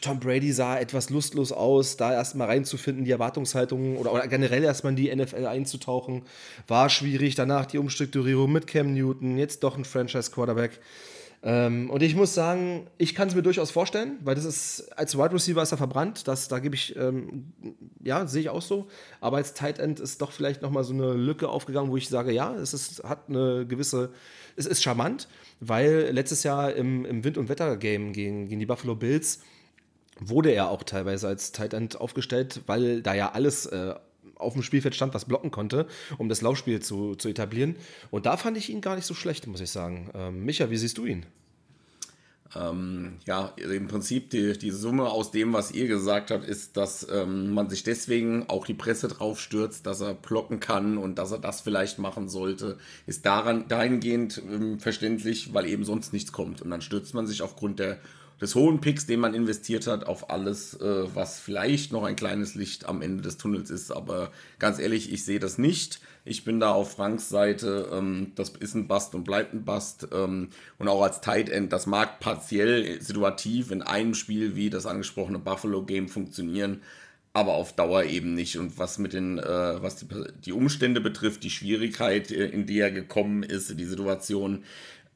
Tom 0.00 0.20
Brady 0.20 0.52
sah 0.52 0.78
etwas 0.78 1.10
lustlos 1.10 1.52
aus, 1.52 1.96
da 1.96 2.12
erstmal 2.12 2.48
reinzufinden, 2.48 3.04
die 3.04 3.10
Erwartungshaltung 3.10 3.96
oder, 3.96 4.12
oder, 4.12 4.26
generell 4.26 4.62
erstmal 4.64 4.92
in 4.92 4.96
die 4.96 5.14
NFL 5.14 5.46
einzutauchen, 5.46 6.22
war 6.66 6.90
schwierig. 6.90 7.34
Danach 7.34 7.66
die 7.66 7.78
Umstrukturierung 7.78 8.52
mit 8.52 8.66
Cam 8.66 8.92
Newton, 8.92 9.38
jetzt 9.38 9.62
doch 9.62 9.76
ein 9.76 9.84
Franchise-Quarterback. 9.84 10.80
Ähm, 11.46 11.90
und 11.90 12.02
ich 12.02 12.16
muss 12.16 12.32
sagen, 12.32 12.86
ich 12.96 13.14
kann 13.14 13.28
es 13.28 13.34
mir 13.34 13.42
durchaus 13.42 13.70
vorstellen, 13.70 14.18
weil 14.24 14.34
das 14.34 14.46
ist, 14.46 14.88
als 14.96 15.18
Wide 15.18 15.34
Receiver 15.34 15.62
ist 15.62 15.72
er 15.72 15.78
verbrannt, 15.78 16.26
das, 16.26 16.48
da 16.48 16.58
gebe 16.58 16.74
ich, 16.74 16.96
ähm, 16.96 17.52
ja, 18.02 18.26
sehe 18.26 18.40
ich 18.40 18.48
auch 18.48 18.62
so. 18.62 18.88
Aber 19.20 19.36
als 19.36 19.52
Tight 19.52 19.78
End 19.78 20.00
ist 20.00 20.22
doch 20.22 20.32
vielleicht 20.32 20.62
nochmal 20.62 20.84
so 20.84 20.94
eine 20.94 21.12
Lücke 21.12 21.50
aufgegangen, 21.50 21.90
wo 21.90 21.98
ich 21.98 22.08
sage, 22.08 22.32
ja, 22.32 22.54
es 22.54 22.72
ist, 22.72 23.04
hat 23.04 23.28
eine 23.28 23.66
gewisse, 23.66 24.10
es 24.56 24.64
ist 24.64 24.82
charmant, 24.82 25.28
weil 25.60 26.08
letztes 26.12 26.44
Jahr 26.44 26.72
im, 26.72 27.04
im 27.04 27.24
Wind- 27.24 27.36
und 27.36 27.50
Wetter-Game 27.50 28.14
gegen, 28.14 28.48
gegen 28.48 28.60
die 28.60 28.66
Buffalo 28.66 28.94
Bills 28.94 29.40
wurde 30.18 30.50
er 30.50 30.70
auch 30.70 30.82
teilweise 30.82 31.28
als 31.28 31.52
Tight 31.52 31.74
End 31.74 32.00
aufgestellt, 32.00 32.62
weil 32.66 33.02
da 33.02 33.12
ja 33.12 33.32
alles 33.32 33.66
äh, 33.66 33.94
auf 34.44 34.52
dem 34.54 34.62
Spielfeld 34.62 34.94
stand, 34.94 35.14
was 35.14 35.24
blocken 35.24 35.50
konnte, 35.50 35.86
um 36.18 36.28
das 36.28 36.42
Laufspiel 36.42 36.80
zu, 36.80 37.14
zu 37.14 37.28
etablieren. 37.28 37.76
Und 38.10 38.26
da 38.26 38.36
fand 38.36 38.56
ich 38.56 38.70
ihn 38.70 38.80
gar 38.80 38.96
nicht 38.96 39.06
so 39.06 39.14
schlecht, 39.14 39.46
muss 39.46 39.60
ich 39.60 39.70
sagen. 39.70 40.10
Ähm, 40.14 40.44
Micha, 40.44 40.70
wie 40.70 40.76
siehst 40.76 40.98
du 40.98 41.06
ihn? 41.06 41.26
Ähm, 42.56 43.14
ja, 43.26 43.52
im 43.56 43.88
Prinzip 43.88 44.30
die, 44.30 44.56
die 44.56 44.70
Summe 44.70 45.10
aus 45.10 45.30
dem, 45.30 45.52
was 45.52 45.72
ihr 45.72 45.88
gesagt 45.88 46.30
habt, 46.30 46.44
ist, 46.44 46.76
dass 46.76 47.06
ähm, 47.10 47.52
man 47.52 47.68
sich 47.68 47.82
deswegen 47.82 48.48
auch 48.48 48.66
die 48.66 48.74
Presse 48.74 49.08
drauf 49.08 49.40
stürzt, 49.40 49.86
dass 49.86 50.00
er 50.00 50.14
blocken 50.14 50.60
kann 50.60 50.96
und 50.98 51.16
dass 51.18 51.32
er 51.32 51.38
das 51.38 51.62
vielleicht 51.62 51.98
machen 51.98 52.28
sollte, 52.28 52.78
ist 53.06 53.26
daran 53.26 53.66
dahingehend 53.68 54.40
ähm, 54.48 54.78
verständlich, 54.78 55.52
weil 55.52 55.66
eben 55.66 55.84
sonst 55.84 56.12
nichts 56.12 56.32
kommt. 56.32 56.62
Und 56.62 56.70
dann 56.70 56.80
stürzt 56.80 57.14
man 57.14 57.26
sich 57.26 57.42
aufgrund 57.42 57.80
der 57.80 57.98
des 58.44 58.54
hohen 58.54 58.82
Picks, 58.82 59.06
den 59.06 59.20
man 59.20 59.32
investiert 59.32 59.86
hat, 59.86 60.04
auf 60.04 60.28
alles, 60.28 60.78
äh, 60.78 61.14
was 61.14 61.40
vielleicht 61.40 61.92
noch 61.92 62.04
ein 62.04 62.14
kleines 62.14 62.54
Licht 62.54 62.84
am 62.84 63.00
Ende 63.00 63.22
des 63.22 63.38
Tunnels 63.38 63.70
ist. 63.70 63.90
Aber 63.90 64.30
ganz 64.58 64.78
ehrlich, 64.78 65.10
ich 65.10 65.24
sehe 65.24 65.38
das 65.38 65.56
nicht. 65.56 66.00
Ich 66.26 66.44
bin 66.44 66.60
da 66.60 66.72
auf 66.72 66.92
Franks 66.92 67.30
Seite. 67.30 67.88
Ähm, 67.90 68.32
das 68.34 68.50
ist 68.50 68.74
ein 68.74 68.86
Bust 68.86 69.14
und 69.14 69.24
bleibt 69.24 69.54
ein 69.54 69.64
Bust. 69.64 70.08
Ähm, 70.12 70.50
und 70.78 70.88
auch 70.88 71.02
als 71.02 71.22
Tight 71.22 71.48
End, 71.48 71.72
das 71.72 71.86
mag 71.86 72.20
partiell 72.20 73.00
situativ 73.00 73.70
in 73.70 73.80
einem 73.80 74.12
Spiel 74.12 74.54
wie 74.54 74.68
das 74.68 74.84
angesprochene 74.84 75.38
Buffalo 75.38 75.82
Game 75.82 76.08
funktionieren 76.08 76.82
aber 77.36 77.54
auf 77.54 77.72
Dauer 77.72 78.04
eben 78.04 78.34
nicht. 78.34 78.58
Und 78.58 78.78
was 78.78 78.98
mit 78.98 79.12
den, 79.12 79.40
äh, 79.40 79.82
was 79.82 79.96
die, 79.96 80.06
die, 80.44 80.52
Umstände 80.52 81.00
betrifft, 81.00 81.42
die 81.42 81.50
Schwierigkeit, 81.50 82.30
äh, 82.30 82.46
in 82.46 82.64
die 82.64 82.78
er 82.78 82.92
gekommen 82.92 83.42
ist, 83.42 83.76
die 83.76 83.84
Situation, 83.84 84.62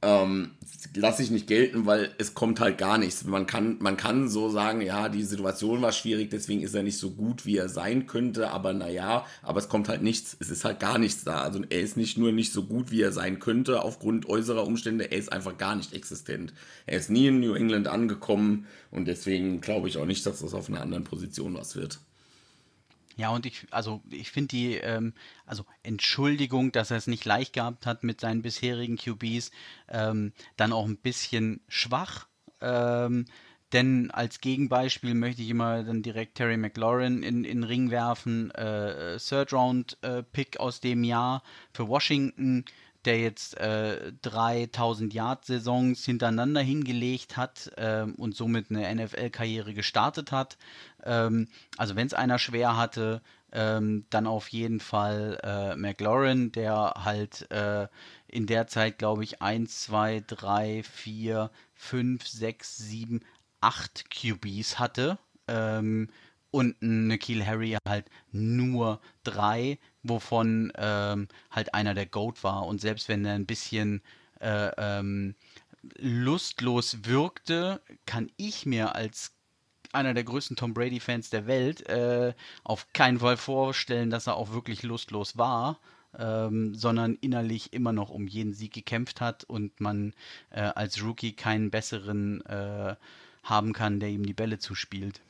ähm, 0.03 0.53
lasse 0.95 1.23
ich 1.23 1.31
nicht 1.31 1.47
gelten, 1.47 1.87
weil 1.87 2.11
es 2.19 2.35
kommt 2.35 2.61
halt 2.61 2.79
gar 2.79 2.99
nichts. 2.99 3.25
Man 3.25 3.47
kann, 3.47 3.79
man 3.81 3.97
kann 3.97 4.29
so 4.29 4.49
sagen, 4.49 4.81
ja, 4.81 5.09
die 5.09 5.25
Situation 5.25 5.83
war 5.83 5.93
schwierig, 5.93 6.31
deswegen 6.31 6.63
ist 6.63 6.75
er 6.75 6.83
nicht 6.83 6.99
so 6.99 7.11
gut, 7.11 7.47
wie 7.47 7.57
er 7.57 7.69
sein 7.69 8.07
könnte, 8.07 8.51
aber 8.51 8.73
naja, 8.73 9.27
aber 9.43 9.59
es 9.59 9.69
kommt 9.69 9.89
halt 9.89 10.03
nichts, 10.03 10.37
es 10.39 10.51
ist 10.51 10.65
halt 10.65 10.81
gar 10.81 10.99
nichts 10.99 11.25
da. 11.25 11.43
Also 11.43 11.63
er 11.69 11.81
ist 11.81 11.97
nicht 11.97 12.17
nur 12.17 12.33
nicht 12.33 12.53
so 12.53 12.65
gut, 12.65 12.91
wie 12.91 13.03
er 13.03 13.13
sein 13.13 13.41
könnte, 13.41 13.83
aufgrund 13.83 14.29
äußerer 14.29 14.67
Umstände, 14.67 15.11
er 15.11 15.19
ist 15.19 15.33
einfach 15.33 15.59
gar 15.59 15.75
nicht 15.75 15.93
existent. 15.93 16.53
Er 16.87 16.99
ist 16.99 17.11
nie 17.11 17.27
in 17.27 17.41
New 17.41 17.55
England 17.55 17.89
angekommen 17.89 18.67
und 18.91 19.07
deswegen 19.07 19.61
glaube 19.61 19.89
ich 19.89 19.99
auch 19.99 20.07
nicht, 20.07 20.25
dass 20.27 20.41
das 20.41 20.55
auf 20.55 20.69
einer 20.69 20.81
anderen 20.81 21.05
Position 21.05 21.55
was 21.55 21.75
wird. 21.77 21.99
Ja, 23.19 23.31
und 23.31 23.47
ich, 23.47 23.67
also 23.73 24.01
ich 24.11 24.31
finde 24.31 24.49
die, 24.49 24.75
ähm, 24.77 25.13
also 25.45 25.65
Entschuldigung, 25.83 26.71
dass 26.71 26.93
er 26.93 26.99
es 26.99 27.09
nicht 27.09 27.25
leicht 27.25 27.53
gehabt 27.53 27.85
hat 27.85 28.05
mit 28.05 28.21
seinen 28.21 28.43
bisherigen 28.43 28.97
QBs, 28.97 29.51
ähm, 29.89 30.33
dann 30.57 30.73
auch 30.73 30.87
ein 30.87 30.99
bisschen 30.99 31.61
schwach. 31.67 32.29
Ähm, 32.61 33.25
denn 33.73 34.13
als 34.13 34.41
Gegenbeispiel 34.41 35.15
möchte 35.15 35.43
ich 35.43 35.51
immer 35.51 35.83
dann 35.83 36.03
direkt 36.03 36.37
Terry 36.37 36.57
McLaurin 36.57 37.25
in, 37.25 37.43
in 37.43 37.65
Ring 37.65 37.91
werfen, 37.91 38.53
äh, 38.53 39.19
Third 39.19 39.53
Round 39.53 39.99
äh, 40.03 40.23
Pick 40.23 40.61
aus 40.61 40.81
dem 40.81 41.03
Jahr 41.03 41.43
für 41.75 41.89
Washington 41.89 42.65
der 43.05 43.21
jetzt 43.21 43.57
äh, 43.59 44.13
3000 44.23 45.15
Yard-Saisons 45.15 46.05
hintereinander 46.05 46.61
hingelegt 46.61 47.37
hat 47.37 47.71
ähm, 47.77 48.15
und 48.17 48.35
somit 48.35 48.71
eine 48.71 48.95
NFL-Karriere 48.95 49.75
gestartet 49.75 50.33
hat. 50.33 50.59
Ähm, 51.05 51.49
also 51.77 51.97
wenn 51.97 52.07
es 52.07 52.15
einer 52.15 52.39
schwer 52.39 52.77
hatte, 52.77 53.23
ähm, 53.53 54.05
dann 54.11 54.27
auf 54.27 54.49
jeden 54.49 54.81
Fall 54.81 55.39
äh, 55.43 55.77
McLaurin, 55.77 56.53
der 56.53 56.95
halt 57.05 57.51
äh, 57.51 57.89
in 58.27 58.47
der 58.47 58.67
Zeit, 58.67 58.99
glaube 58.99 59.25
ich, 59.25 59.41
1, 59.41 59.85
2, 59.85 60.25
3, 60.27 60.83
4, 60.83 61.51
5, 61.75 62.27
6, 62.27 62.77
7, 62.77 63.21
8 63.61 64.11
QBs 64.11 64.79
hatte. 64.79 65.19
Ähm, 65.47 66.09
und 66.51 66.81
Nikhil 66.81 67.45
Harry 67.45 67.77
halt 67.87 68.07
nur 68.33 69.01
drei, 69.23 69.79
wovon 70.03 70.73
ähm, 70.77 71.29
halt 71.51 71.75
einer 71.75 71.95
der 71.95 72.07
Goat 72.07 72.45
war. 72.45 72.67
Und 72.67 72.81
selbst 72.81 73.09
wenn 73.09 73.25
er 73.25 73.35
ein 73.35 73.47
bisschen 73.47 74.03
äh, 74.41 74.71
ähm, 74.77 75.35
lustlos 75.97 76.99
wirkte, 77.05 77.81
kann 78.07 78.31
ich 78.37 78.67
mir 78.67 78.95
als 78.95 79.33
einer 79.93 80.15
der 80.15 80.25
größten 80.25 80.57
Tom 80.57 80.75
Brady-Fans 80.75 81.31
der 81.31 81.47
Welt 81.47 81.89
äh, 81.89 82.35
auf 82.65 82.93
keinen 82.93 83.21
Fall 83.21 83.37
vorstellen, 83.37 84.11
dass 84.11 84.27
er 84.27 84.37
auch 84.37 84.53
wirklich 84.53 84.83
lustlos 84.83 85.39
war. 85.39 85.79
Ähm, 86.19 86.75
sondern 86.75 87.19
innerlich 87.21 87.75
immer 87.75 87.93
noch 87.93 88.09
um 88.09 88.27
jeden 88.27 88.55
Sieg 88.55 88.73
gekämpft 88.73 89.21
hat 89.21 89.45
und 89.45 89.79
man 89.79 90.15
äh, 90.49 90.63
als 90.63 91.05
Rookie 91.05 91.33
keinen 91.33 91.71
besseren 91.71 92.41
äh, 92.47 92.97
haben 93.43 93.75
kann, 93.75 94.01
der 94.01 94.09
ihm 94.09 94.25
die 94.25 94.33
Bälle 94.33 94.59
zuspielt. 94.59 95.21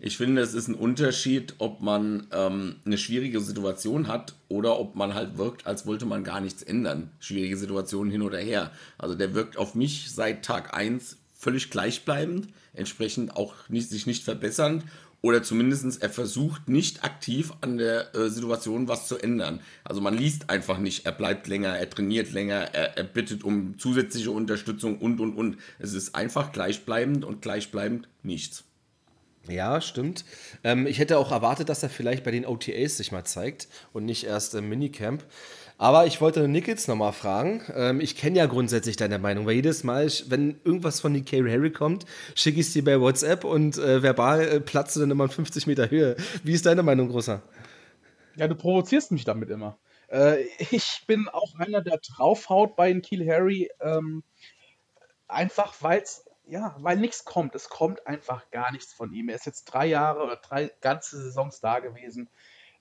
Ich 0.00 0.16
finde, 0.16 0.42
es 0.42 0.54
ist 0.54 0.68
ein 0.68 0.76
Unterschied, 0.76 1.56
ob 1.58 1.80
man 1.80 2.28
ähm, 2.32 2.76
eine 2.84 2.98
schwierige 2.98 3.40
Situation 3.40 4.06
hat 4.06 4.36
oder 4.48 4.78
ob 4.78 4.94
man 4.94 5.14
halt 5.14 5.38
wirkt, 5.38 5.66
als 5.66 5.86
wollte 5.86 6.06
man 6.06 6.22
gar 6.22 6.40
nichts 6.40 6.62
ändern. 6.62 7.10
Schwierige 7.18 7.56
Situationen 7.56 8.12
hin 8.12 8.22
oder 8.22 8.38
her. 8.38 8.70
Also 8.96 9.16
der 9.16 9.34
wirkt 9.34 9.56
auf 9.56 9.74
mich 9.74 10.12
seit 10.12 10.44
Tag 10.44 10.72
1 10.72 11.16
völlig 11.36 11.70
gleichbleibend, 11.70 12.48
entsprechend 12.74 13.36
auch 13.36 13.54
nicht, 13.68 13.90
sich 13.90 14.06
nicht 14.06 14.22
verbessernd 14.22 14.84
oder 15.20 15.42
zumindest 15.42 16.00
er 16.00 16.10
versucht 16.10 16.68
nicht 16.68 17.02
aktiv 17.02 17.52
an 17.60 17.76
der 17.76 18.14
äh, 18.14 18.28
Situation 18.28 18.86
was 18.86 19.08
zu 19.08 19.18
ändern. 19.18 19.60
Also 19.82 20.00
man 20.00 20.16
liest 20.16 20.48
einfach 20.48 20.78
nicht, 20.78 21.06
er 21.06 21.12
bleibt 21.12 21.48
länger, 21.48 21.76
er 21.76 21.90
trainiert 21.90 22.30
länger, 22.30 22.72
er, 22.72 22.96
er 22.96 23.04
bittet 23.04 23.42
um 23.42 23.78
zusätzliche 23.78 24.30
Unterstützung 24.30 24.98
und 24.98 25.18
und 25.20 25.34
und. 25.34 25.56
Es 25.80 25.92
ist 25.92 26.14
einfach 26.14 26.52
gleichbleibend 26.52 27.24
und 27.24 27.42
gleichbleibend 27.42 28.08
nichts. 28.22 28.64
Ja, 29.48 29.80
stimmt. 29.80 30.24
Ähm, 30.62 30.86
ich 30.86 30.98
hätte 30.98 31.18
auch 31.18 31.32
erwartet, 31.32 31.68
dass 31.68 31.82
er 31.82 31.88
vielleicht 31.88 32.24
bei 32.24 32.30
den 32.30 32.46
OTAs 32.46 32.96
sich 32.96 33.12
mal 33.12 33.24
zeigt 33.24 33.68
und 33.92 34.04
nicht 34.04 34.24
erst 34.24 34.54
im 34.54 34.68
Minicamp. 34.68 35.24
Aber 35.78 36.06
ich 36.06 36.20
wollte 36.20 36.48
Nickels 36.48 36.88
nochmal 36.88 37.12
fragen. 37.12 37.62
Ähm, 37.74 38.00
ich 38.00 38.16
kenne 38.16 38.38
ja 38.38 38.46
grundsätzlich 38.46 38.96
deine 38.96 39.18
Meinung, 39.18 39.46
weil 39.46 39.54
jedes 39.54 39.84
Mal, 39.84 40.08
wenn 40.26 40.60
irgendwas 40.64 41.00
von 41.00 41.12
Nikkei 41.12 41.38
Harry 41.38 41.70
kommt, 41.70 42.04
schicke 42.34 42.60
ich 42.60 42.66
es 42.66 42.72
dir 42.72 42.84
bei 42.84 43.00
WhatsApp 43.00 43.44
und 43.44 43.78
äh, 43.78 44.02
verbal 44.02 44.40
äh, 44.40 44.60
du 44.60 45.00
dann 45.00 45.10
immer 45.10 45.24
in 45.24 45.30
50 45.30 45.66
Meter 45.68 45.88
Höhe. 45.88 46.16
Wie 46.42 46.52
ist 46.52 46.66
deine 46.66 46.82
Meinung, 46.82 47.08
Großer? 47.08 47.42
Ja, 48.36 48.48
du 48.48 48.56
provozierst 48.56 49.12
mich 49.12 49.24
damit 49.24 49.50
immer. 49.50 49.78
Äh, 50.08 50.44
ich 50.70 51.04
bin 51.06 51.28
auch 51.28 51.54
einer, 51.58 51.80
der 51.80 51.98
draufhaut 51.98 52.74
bei 52.74 52.92
Kiel 52.94 53.28
Harry. 53.30 53.70
Ähm, 53.80 54.24
einfach 55.28 55.74
weil 55.80 56.00
es 56.00 56.24
ja, 56.48 56.74
weil 56.78 56.96
nichts 56.96 57.24
kommt. 57.24 57.54
Es 57.54 57.68
kommt 57.68 58.06
einfach 58.06 58.50
gar 58.50 58.72
nichts 58.72 58.92
von 58.92 59.12
ihm. 59.12 59.28
Er 59.28 59.36
ist 59.36 59.46
jetzt 59.46 59.64
drei 59.64 59.86
Jahre 59.86 60.22
oder 60.22 60.36
drei 60.36 60.70
ganze 60.80 61.22
Saisons 61.22 61.60
da 61.60 61.78
gewesen. 61.78 62.28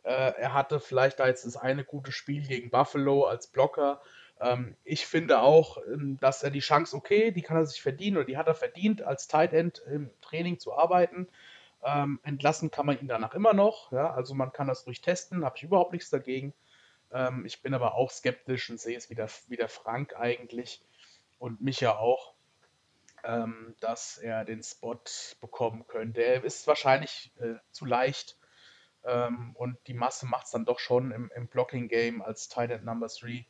Äh, 0.03 0.33
er 0.37 0.53
hatte 0.53 0.79
vielleicht 0.79 1.19
da 1.19 1.27
jetzt 1.27 1.45
das 1.45 1.57
eine 1.57 1.83
gute 1.83 2.11
Spiel 2.11 2.47
gegen 2.47 2.69
Buffalo 2.69 3.25
als 3.25 3.47
Blocker. 3.47 4.01
Ähm, 4.39 4.77
ich 4.85 5.05
finde 5.05 5.41
auch, 5.41 5.77
ähm, 5.85 6.17
dass 6.21 6.43
er 6.43 6.49
die 6.49 6.61
Chance, 6.61 6.95
okay, 6.95 7.31
die 7.31 7.41
kann 7.41 7.57
er 7.57 7.65
sich 7.65 7.81
verdienen 7.81 8.17
oder 8.17 8.25
die 8.25 8.37
hat 8.37 8.47
er 8.47 8.55
verdient, 8.55 9.01
als 9.01 9.27
Tight 9.27 9.51
End 9.53 9.83
im 9.91 10.09
Training 10.21 10.59
zu 10.59 10.73
arbeiten. 10.73 11.27
Ähm, 11.83 12.19
entlassen 12.23 12.71
kann 12.71 12.85
man 12.85 12.99
ihn 12.99 13.07
danach 13.07 13.33
immer 13.33 13.53
noch. 13.53 13.91
Ja? 13.91 14.11
Also 14.11 14.33
man 14.33 14.53
kann 14.53 14.67
das 14.67 14.85
durchtesten, 14.85 15.43
habe 15.43 15.57
ich 15.57 15.63
überhaupt 15.63 15.91
nichts 15.91 16.09
dagegen. 16.09 16.53
Ähm, 17.11 17.45
ich 17.45 17.61
bin 17.61 17.73
aber 17.73 17.95
auch 17.95 18.11
skeptisch 18.11 18.69
und 18.69 18.79
sehe 18.79 18.97
es 18.97 19.09
wie 19.09 19.15
der, 19.15 19.29
wie 19.47 19.57
der 19.57 19.69
Frank 19.69 20.15
eigentlich 20.17 20.81
und 21.37 21.61
mich 21.61 21.81
ja 21.81 21.97
auch 21.97 22.33
ähm, 23.27 23.75
dass 23.81 24.17
er 24.17 24.45
den 24.45 24.63
Spot 24.63 25.01
bekommen 25.41 25.85
könnte. 25.87 26.23
Er 26.23 26.43
ist 26.43 26.65
wahrscheinlich 26.65 27.33
äh, 27.39 27.55
zu 27.71 27.85
leicht 27.85 28.37
ähm, 29.03 29.51
und 29.55 29.77
die 29.87 29.93
Masse 29.93 30.25
macht 30.25 30.45
es 30.45 30.51
dann 30.51 30.63
doch 30.63 30.79
schon 30.79 31.11
im, 31.11 31.29
im 31.35 31.47
Blocking-Game 31.47 32.21
als 32.21 32.47
Tight 32.47 32.71
End 32.71 32.85
Number 32.85 33.07
3. 33.07 33.45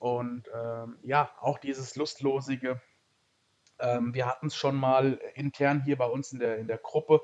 Und 0.00 0.48
ähm, 0.52 0.98
ja, 1.04 1.30
auch 1.40 1.58
dieses 1.58 1.94
Lustlosige. 1.94 2.82
Ähm, 3.78 4.12
wir 4.12 4.26
hatten 4.26 4.48
es 4.48 4.56
schon 4.56 4.74
mal 4.74 5.20
intern 5.34 5.82
hier 5.84 5.96
bei 5.96 6.06
uns 6.06 6.32
in 6.32 6.40
der, 6.40 6.58
in 6.58 6.66
der 6.66 6.78
Gruppe, 6.78 7.22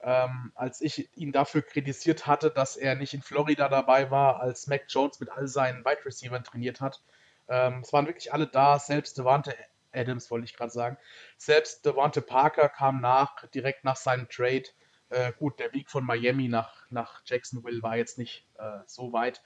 ähm, 0.00 0.52
als 0.54 0.80
ich 0.80 1.14
ihn 1.14 1.32
dafür 1.32 1.60
kritisiert 1.60 2.26
hatte, 2.26 2.50
dass 2.50 2.76
er 2.76 2.94
nicht 2.94 3.12
in 3.12 3.20
Florida 3.20 3.68
dabei 3.68 4.10
war, 4.10 4.40
als 4.40 4.66
Mac 4.66 4.84
Jones 4.88 5.20
mit 5.20 5.30
all 5.30 5.46
seinen 5.46 5.84
Wide 5.84 6.06
Receivers 6.06 6.44
trainiert 6.44 6.80
hat. 6.80 7.02
Ähm, 7.48 7.80
es 7.82 7.92
waren 7.92 8.06
wirklich 8.06 8.32
alle 8.32 8.46
da, 8.46 8.78
selbst 8.78 9.18
Devante 9.18 9.54
Adams 9.92 10.30
wollte 10.30 10.44
ich 10.44 10.54
gerade 10.54 10.72
sagen. 10.72 10.98
Selbst 11.36 11.84
Devonte 11.84 12.22
Parker 12.22 12.68
kam 12.68 13.00
nach, 13.00 13.46
direkt 13.48 13.84
nach 13.84 13.96
seinem 13.96 14.28
Trade. 14.28 14.64
Äh, 15.10 15.32
gut, 15.38 15.58
der 15.58 15.72
Weg 15.72 15.90
von 15.90 16.04
Miami 16.04 16.48
nach, 16.48 16.86
nach 16.90 17.22
Jacksonville 17.24 17.82
war 17.82 17.96
jetzt 17.96 18.18
nicht 18.18 18.46
äh, 18.58 18.80
so 18.86 19.12
weit. 19.12 19.42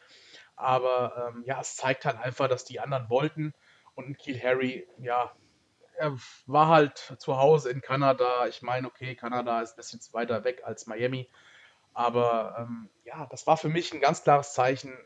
Aber 0.56 1.32
ähm, 1.34 1.44
ja, 1.46 1.60
es 1.60 1.76
zeigt 1.76 2.04
halt 2.04 2.18
einfach, 2.18 2.48
dass 2.48 2.64
die 2.64 2.80
anderen 2.80 3.08
wollten 3.08 3.54
und 3.94 4.18
Kiel 4.18 4.40
Harry, 4.42 4.86
ja, 4.98 5.32
er 5.96 6.16
war 6.46 6.68
halt 6.68 7.14
zu 7.18 7.36
Hause 7.36 7.70
in 7.70 7.80
Kanada. 7.80 8.46
Ich 8.46 8.62
meine, 8.62 8.86
okay, 8.86 9.14
Kanada 9.14 9.60
ist 9.60 9.72
ein 9.72 9.76
bisschen 9.76 10.00
weiter 10.12 10.44
weg 10.44 10.62
als 10.64 10.86
Miami. 10.86 11.28
Aber 11.94 12.56
ähm, 12.58 12.88
ja, 13.04 13.26
das 13.26 13.46
war 13.46 13.56
für 13.56 13.68
mich 13.68 13.92
ein 13.92 14.00
ganz 14.00 14.22
klares 14.22 14.54
Zeichen. 14.54 14.96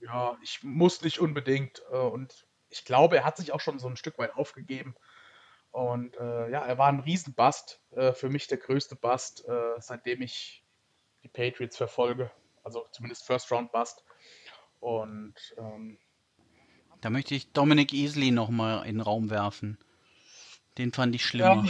Ja, 0.00 0.38
ich 0.42 0.62
muss 0.62 1.02
nicht 1.02 1.20
unbedingt. 1.20 1.82
Äh, 1.92 1.96
und 1.96 2.46
ich 2.70 2.84
glaube, 2.84 3.18
er 3.18 3.24
hat 3.24 3.36
sich 3.36 3.52
auch 3.52 3.60
schon 3.60 3.78
so 3.78 3.88
ein 3.88 3.96
Stück 3.96 4.18
weit 4.18 4.34
aufgegeben. 4.34 4.94
Und 5.72 6.16
äh, 6.16 6.50
ja, 6.50 6.64
er 6.64 6.78
war 6.78 6.88
ein 6.88 7.00
Riesenbust. 7.00 7.80
Äh, 7.92 8.12
für 8.12 8.28
mich 8.28 8.46
der 8.46 8.58
größte 8.58 8.96
Bust, 8.96 9.46
äh, 9.46 9.74
seitdem 9.78 10.22
ich 10.22 10.64
die 11.22 11.28
Patriots 11.28 11.76
verfolge. 11.76 12.30
Also 12.64 12.86
zumindest 12.92 13.26
First 13.26 13.50
Round 13.52 13.72
Bust. 13.72 14.04
Und 14.80 15.34
ähm, 15.58 15.98
da 17.00 17.10
möchte 17.10 17.34
ich 17.34 17.52
Dominic 17.52 17.92
Easley 17.92 18.30
nochmal 18.30 18.86
in 18.86 18.96
den 18.96 19.00
Raum 19.00 19.30
werfen. 19.30 19.78
Den 20.78 20.92
fand 20.92 21.14
ich 21.14 21.24
schlimmer. 21.24 21.64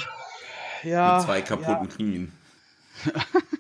Ja, 0.83 0.91
ja 0.91 1.17
Mit 1.17 1.27
zwei 1.27 1.43
kaputten 1.43 1.89
ja. 1.89 1.97
Knien. 1.97 2.39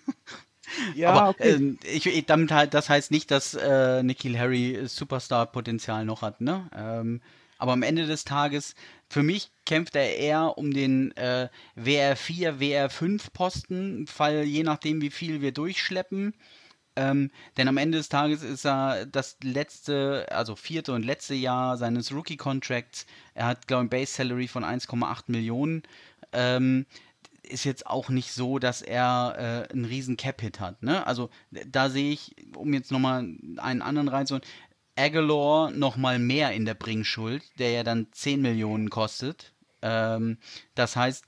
ja, 0.94 1.10
aber 1.12 1.30
okay. 1.30 1.76
äh, 1.84 1.88
ich, 1.88 2.26
damit 2.26 2.52
halt, 2.52 2.74
das 2.74 2.88
heißt 2.88 3.10
nicht, 3.10 3.30
dass 3.30 3.54
äh, 3.54 4.02
Nikhil 4.02 4.38
Harry 4.38 4.80
Superstar-Potenzial 4.84 6.04
noch 6.04 6.22
hat, 6.22 6.40
ne? 6.40 6.68
Ähm, 6.76 7.20
aber 7.58 7.72
am 7.72 7.82
Ende 7.82 8.06
des 8.06 8.24
Tages, 8.24 8.74
für 9.08 9.22
mich 9.22 9.50
kämpft 9.66 9.94
er 9.94 10.16
eher 10.16 10.56
um 10.56 10.72
den 10.72 11.14
äh, 11.16 11.48
WR4, 11.76 12.58
WR5 12.58 13.32
Posten, 13.34 14.06
Fall 14.06 14.44
je 14.44 14.62
nachdem, 14.62 15.02
wie 15.02 15.10
viel 15.10 15.42
wir 15.42 15.52
durchschleppen. 15.52 16.34
Ähm, 16.96 17.30
denn 17.56 17.68
am 17.68 17.76
Ende 17.76 17.98
des 17.98 18.08
Tages 18.08 18.42
ist 18.42 18.64
er 18.64 19.06
das 19.06 19.36
letzte, 19.42 20.26
also 20.30 20.56
vierte 20.56 20.92
und 20.92 21.04
letzte 21.04 21.34
Jahr 21.34 21.76
seines 21.76 22.12
Rookie-Contracts. 22.12 23.06
Er 23.34 23.46
hat, 23.46 23.68
glaube 23.68 23.84
ich, 23.84 23.86
ein 23.86 23.90
Base 23.90 24.12
Salary 24.12 24.48
von 24.48 24.64
1,8 24.64 25.24
Millionen. 25.28 25.82
Ähm, 26.32 26.86
ist 27.50 27.64
jetzt 27.64 27.86
auch 27.86 28.08
nicht 28.08 28.32
so, 28.32 28.58
dass 28.58 28.82
er 28.82 29.66
äh, 29.68 29.72
einen 29.72 29.84
riesen 29.84 30.16
Cap-Hit 30.16 30.60
hat. 30.60 30.82
Ne? 30.82 31.06
Also 31.06 31.30
da 31.50 31.90
sehe 31.90 32.12
ich, 32.12 32.34
um 32.56 32.72
jetzt 32.72 32.90
nochmal 32.90 33.20
einen 33.56 33.82
anderen 33.82 34.08
reinzuholen, 34.08 34.46
Aguilar 34.96 35.70
nochmal 35.70 36.18
mehr 36.18 36.52
in 36.52 36.64
der 36.64 36.74
Bringschuld, 36.74 37.42
der 37.58 37.70
ja 37.70 37.82
dann 37.82 38.08
10 38.12 38.42
Millionen 38.42 38.90
kostet. 38.90 39.52
Ähm, 39.82 40.38
das 40.74 40.96
heißt, 40.96 41.24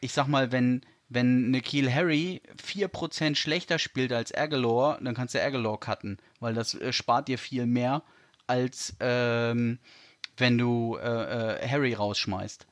ich 0.00 0.12
sag 0.12 0.28
mal, 0.28 0.52
wenn, 0.52 0.82
wenn 1.08 1.50
Nikhil 1.50 1.92
Harry 1.92 2.42
4% 2.64 3.34
schlechter 3.34 3.78
spielt 3.78 4.12
als 4.12 4.32
Aguilar, 4.32 5.00
dann 5.00 5.14
kannst 5.14 5.34
du 5.34 5.42
Aguilar 5.42 5.80
cutten, 5.80 6.18
weil 6.38 6.54
das 6.54 6.74
äh, 6.74 6.92
spart 6.92 7.28
dir 7.28 7.38
viel 7.38 7.66
mehr, 7.66 8.02
als 8.46 8.94
ähm, 9.00 9.78
wenn 10.36 10.56
du 10.56 10.96
äh, 10.96 11.62
äh, 11.64 11.68
Harry 11.68 11.94
rausschmeißt. 11.94 12.67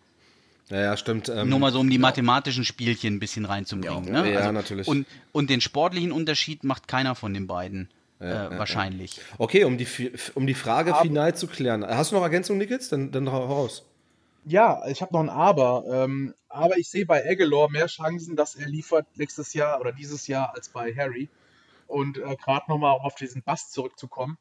Ja, 0.68 0.80
ja, 0.80 0.96
stimmt. 0.96 1.28
Ähm, 1.28 1.48
Nur 1.48 1.58
mal 1.60 1.70
so, 1.70 1.78
um 1.78 1.88
die 1.88 1.98
mathematischen 1.98 2.64
Spielchen 2.64 3.14
ein 3.14 3.20
bisschen 3.20 3.44
reinzubringen. 3.44 4.12
Ja, 4.12 4.22
ne? 4.22 4.32
ja 4.32 4.38
also, 4.40 4.52
natürlich. 4.52 4.88
Und, 4.88 5.06
und 5.32 5.48
den 5.48 5.60
sportlichen 5.60 6.10
Unterschied 6.10 6.64
macht 6.64 6.88
keiner 6.88 7.14
von 7.14 7.32
den 7.32 7.46
beiden. 7.46 7.88
Ja, 8.18 8.50
äh, 8.50 8.58
wahrscheinlich. 8.58 9.20
Okay, 9.38 9.64
um 9.64 9.76
die, 9.78 9.86
um 10.34 10.46
die 10.46 10.54
Frage 10.54 10.94
Aber, 10.94 11.02
final 11.02 11.36
zu 11.36 11.46
klären. 11.46 11.86
Hast 11.86 12.10
du 12.10 12.16
noch 12.16 12.22
Ergänzungen, 12.22 12.58
Nickels? 12.58 12.88
Dann, 12.88 13.12
dann 13.12 13.28
raus. 13.28 13.84
Ja, 14.44 14.86
ich 14.86 15.02
habe 15.02 15.12
noch 15.12 15.20
ein 15.20 15.28
Aber. 15.28 15.84
Ähm, 15.88 16.34
aber 16.48 16.78
ich 16.78 16.88
sehe 16.88 17.04
bei 17.04 17.28
Aguilar 17.28 17.70
mehr 17.70 17.86
Chancen, 17.86 18.34
dass 18.36 18.54
er 18.54 18.66
liefert 18.66 19.06
nächstes 19.16 19.52
Jahr 19.54 19.80
oder 19.80 19.92
dieses 19.92 20.26
Jahr 20.26 20.54
als 20.54 20.68
bei 20.68 20.94
Harry. 20.94 21.28
Und 21.86 22.18
äh, 22.18 22.36
gerade 22.36 22.64
nochmal 22.68 22.98
auf 23.00 23.14
diesen 23.14 23.42
Bust 23.42 23.72
zurückzukommen. 23.72 24.38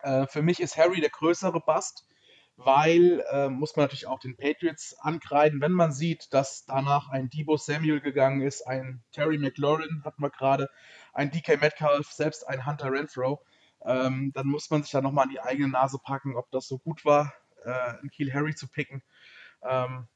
Äh, 0.00 0.26
für 0.26 0.42
mich 0.42 0.60
ist 0.60 0.76
Harry 0.76 1.00
der 1.00 1.10
größere 1.10 1.60
Bust 1.60 2.04
weil, 2.58 3.24
äh, 3.30 3.48
muss 3.48 3.76
man 3.76 3.84
natürlich 3.84 4.08
auch 4.08 4.18
den 4.18 4.36
Patriots 4.36 4.98
ankreiden, 4.98 5.60
wenn 5.60 5.70
man 5.70 5.92
sieht, 5.92 6.34
dass 6.34 6.64
danach 6.64 7.08
ein 7.08 7.30
Debo 7.30 7.56
Samuel 7.56 8.00
gegangen 8.00 8.42
ist, 8.42 8.66
ein 8.66 9.04
Terry 9.12 9.38
McLaurin 9.38 10.02
hatten 10.04 10.20
wir 10.20 10.30
gerade, 10.30 10.68
ein 11.12 11.30
DK 11.30 11.60
Metcalf, 11.60 12.10
selbst 12.10 12.48
ein 12.48 12.66
Hunter 12.66 12.90
Renfro, 12.90 13.40
ähm, 13.84 14.32
dann 14.34 14.48
muss 14.48 14.70
man 14.70 14.82
sich 14.82 14.90
da 14.90 15.00
nochmal 15.00 15.26
an 15.26 15.30
die 15.30 15.40
eigene 15.40 15.68
Nase 15.68 15.98
packen, 16.02 16.34
ob 16.34 16.50
das 16.50 16.66
so 16.66 16.78
gut 16.78 17.04
war, 17.04 17.32
äh, 17.64 17.70
einen 17.70 18.10
Kiel 18.10 18.34
Harry 18.34 18.56
zu 18.56 18.66
picken. 18.66 19.04
Ähm, 19.62 20.08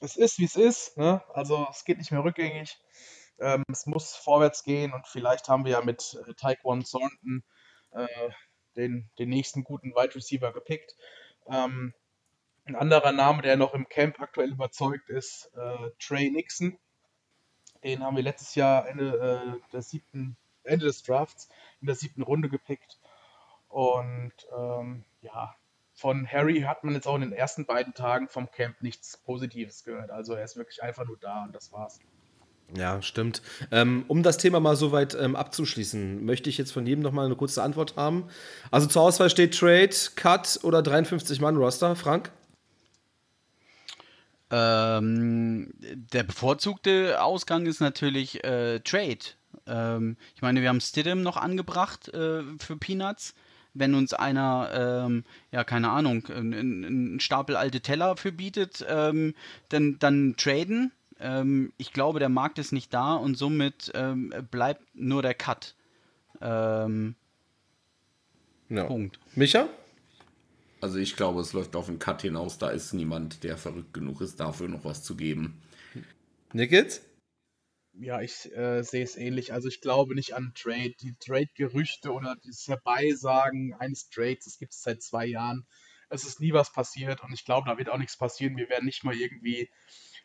es 0.00 0.16
ist, 0.16 0.38
wie 0.38 0.46
es 0.46 0.56
ist, 0.56 0.96
ne? 0.96 1.22
also 1.34 1.66
es 1.70 1.84
geht 1.84 1.98
nicht 1.98 2.12
mehr 2.12 2.24
rückgängig. 2.24 2.78
Ähm, 3.38 3.62
es 3.70 3.84
muss 3.84 4.16
vorwärts 4.16 4.64
gehen 4.64 4.94
und 4.94 5.06
vielleicht 5.06 5.50
haben 5.50 5.66
wir 5.66 5.72
ja 5.72 5.82
mit 5.82 6.18
äh, 6.26 6.32
Taekwon 6.32 6.82
Thornton 6.82 7.44
äh, 7.90 8.06
den, 8.76 9.10
den 9.18 9.28
nächsten 9.28 9.64
guten 9.64 9.90
Wide 9.90 10.14
Receiver 10.14 10.50
gepickt. 10.54 10.96
Ähm, 11.50 11.94
ein 12.64 12.76
anderer 12.76 13.12
Name, 13.12 13.42
der 13.42 13.56
noch 13.56 13.74
im 13.74 13.88
Camp 13.88 14.20
aktuell 14.20 14.52
überzeugt 14.52 15.10
ist, 15.10 15.50
äh, 15.56 15.90
Trey 15.98 16.30
Nixon. 16.30 16.78
Den 17.82 18.04
haben 18.04 18.16
wir 18.16 18.22
letztes 18.22 18.54
Jahr 18.54 18.86
Ende, 18.88 19.60
äh, 19.72 19.80
siebten, 19.80 20.36
Ende 20.64 20.86
des 20.86 21.02
Drafts 21.02 21.48
in 21.80 21.86
der 21.86 21.96
siebten 21.96 22.22
Runde 22.22 22.48
gepickt. 22.48 22.98
Und 23.68 24.32
ähm, 24.56 25.04
ja, 25.22 25.54
von 25.94 26.26
Harry 26.30 26.62
hat 26.62 26.84
man 26.84 26.94
jetzt 26.94 27.06
auch 27.06 27.14
in 27.14 27.22
den 27.22 27.32
ersten 27.32 27.66
beiden 27.66 27.94
Tagen 27.94 28.28
vom 28.28 28.50
Camp 28.50 28.80
nichts 28.82 29.16
Positives 29.16 29.84
gehört. 29.84 30.10
Also 30.10 30.34
er 30.34 30.44
ist 30.44 30.56
wirklich 30.56 30.82
einfach 30.82 31.06
nur 31.06 31.18
da 31.18 31.44
und 31.44 31.54
das 31.54 31.72
war's. 31.72 32.00
Ja, 32.76 33.02
stimmt. 33.02 33.42
Ähm, 33.72 34.04
um 34.08 34.22
das 34.22 34.38
Thema 34.38 34.60
mal 34.60 34.76
soweit 34.76 35.14
ähm, 35.14 35.34
abzuschließen, 35.34 36.24
möchte 36.24 36.48
ich 36.50 36.58
jetzt 36.58 36.72
von 36.72 36.86
jedem 36.86 37.02
noch 37.02 37.12
mal 37.12 37.26
eine 37.26 37.34
kurze 37.34 37.62
Antwort 37.62 37.96
haben. 37.96 38.24
Also 38.70 38.86
zur 38.86 39.02
Auswahl 39.02 39.30
steht 39.30 39.58
Trade, 39.58 39.90
Cut 40.14 40.60
oder 40.62 40.80
53-Mann-Roster, 40.80 41.96
Frank? 41.96 42.30
Ähm, 44.52 45.72
der 45.80 46.24
bevorzugte 46.24 47.22
Ausgang 47.22 47.66
ist 47.66 47.80
natürlich 47.80 48.42
äh, 48.44 48.80
Trade. 48.80 49.18
Ähm, 49.66 50.16
ich 50.34 50.42
meine, 50.42 50.60
wir 50.60 50.68
haben 50.68 50.80
Stidham 50.80 51.22
noch 51.22 51.36
angebracht 51.36 52.08
äh, 52.08 52.42
für 52.58 52.76
Peanuts. 52.76 53.34
Wenn 53.72 53.94
uns 53.94 54.12
einer, 54.12 55.06
ähm, 55.06 55.24
ja, 55.52 55.62
keine 55.62 55.90
Ahnung, 55.90 56.26
einen 56.26 57.20
Stapel 57.20 57.54
alte 57.54 57.80
Teller 57.80 58.16
für 58.16 58.32
bietet, 58.32 58.84
ähm, 58.88 59.34
dann, 59.68 59.96
dann 60.00 60.34
traden 60.36 60.90
ähm, 61.20 61.72
ich 61.76 61.92
glaube, 61.92 62.18
der 62.18 62.28
Markt 62.28 62.58
ist 62.58 62.72
nicht 62.72 62.92
da 62.92 63.14
und 63.14 63.36
somit 63.36 63.92
ähm, 63.94 64.32
bleibt 64.50 64.82
nur 64.94 65.22
der 65.22 65.34
Cut. 65.34 65.74
Ähm, 66.40 67.14
no. 68.68 68.86
Punkt. 68.86 69.20
Micha? 69.34 69.68
Also 70.80 70.98
ich 70.98 71.16
glaube, 71.16 71.40
es 71.40 71.52
läuft 71.52 71.76
auf 71.76 71.88
einen 71.88 71.98
Cut 71.98 72.22
hinaus. 72.22 72.58
Da 72.58 72.70
ist 72.70 72.94
niemand, 72.94 73.44
der 73.44 73.58
verrückt 73.58 73.92
genug 73.92 74.20
ist, 74.22 74.40
dafür 74.40 74.68
noch 74.68 74.84
was 74.84 75.02
zu 75.02 75.14
geben. 75.14 75.60
Nickels? 76.52 77.02
Ja, 77.92 78.22
ich 78.22 78.50
äh, 78.56 78.82
sehe 78.82 79.04
es 79.04 79.16
ähnlich. 79.16 79.52
Also 79.52 79.68
ich 79.68 79.82
glaube 79.82 80.14
nicht 80.14 80.34
an 80.34 80.52
Trade. 80.54 80.94
Die 81.02 81.14
Trade-Gerüchte 81.20 82.12
oder 82.12 82.36
das 82.46 82.66
Herbeisagen 82.66 83.74
eines 83.74 84.08
Trades, 84.08 84.46
das 84.46 84.58
gibt 84.58 84.72
es 84.72 84.82
seit 84.82 85.02
zwei 85.02 85.26
Jahren. 85.26 85.66
Es 86.08 86.24
ist 86.24 86.40
nie 86.40 86.52
was 86.52 86.72
passiert 86.72 87.22
und 87.22 87.32
ich 87.32 87.44
glaube, 87.44 87.68
da 87.68 87.76
wird 87.76 87.90
auch 87.90 87.98
nichts 87.98 88.16
passieren. 88.16 88.56
Wir 88.56 88.68
werden 88.68 88.86
nicht 88.86 89.04
mal 89.04 89.14
irgendwie 89.14 89.68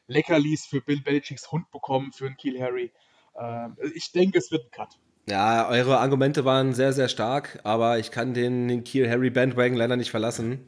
Leckerlis 0.08 0.66
für 0.66 0.82
Bill 0.82 1.02
Belichicks 1.02 1.52
Hund 1.52 1.70
bekommen, 1.72 2.12
für 2.12 2.26
einen 2.26 2.38
Kiel 2.38 2.62
Harry. 2.62 2.92
Äh, 3.36 3.70
ich 3.94 4.12
denke, 4.12 4.38
es 4.38 4.52
wird 4.52 4.66
ein 4.66 4.72
Cut. 4.72 5.00
Ja, 5.28 5.68
eure 5.70 5.98
Argumente 5.98 6.46
waren 6.46 6.74
sehr, 6.74 6.94
sehr 6.94 7.10
stark, 7.10 7.60
aber 7.64 7.98
ich 7.98 8.12
kann 8.12 8.34
den, 8.36 8.68
den 8.68 8.84
Kiel 8.84 9.10
Harry 9.10 9.32
Bandwagon 9.32 9.76
leider 9.76 9.96
nicht 9.96 10.12
verlassen. 10.12 10.68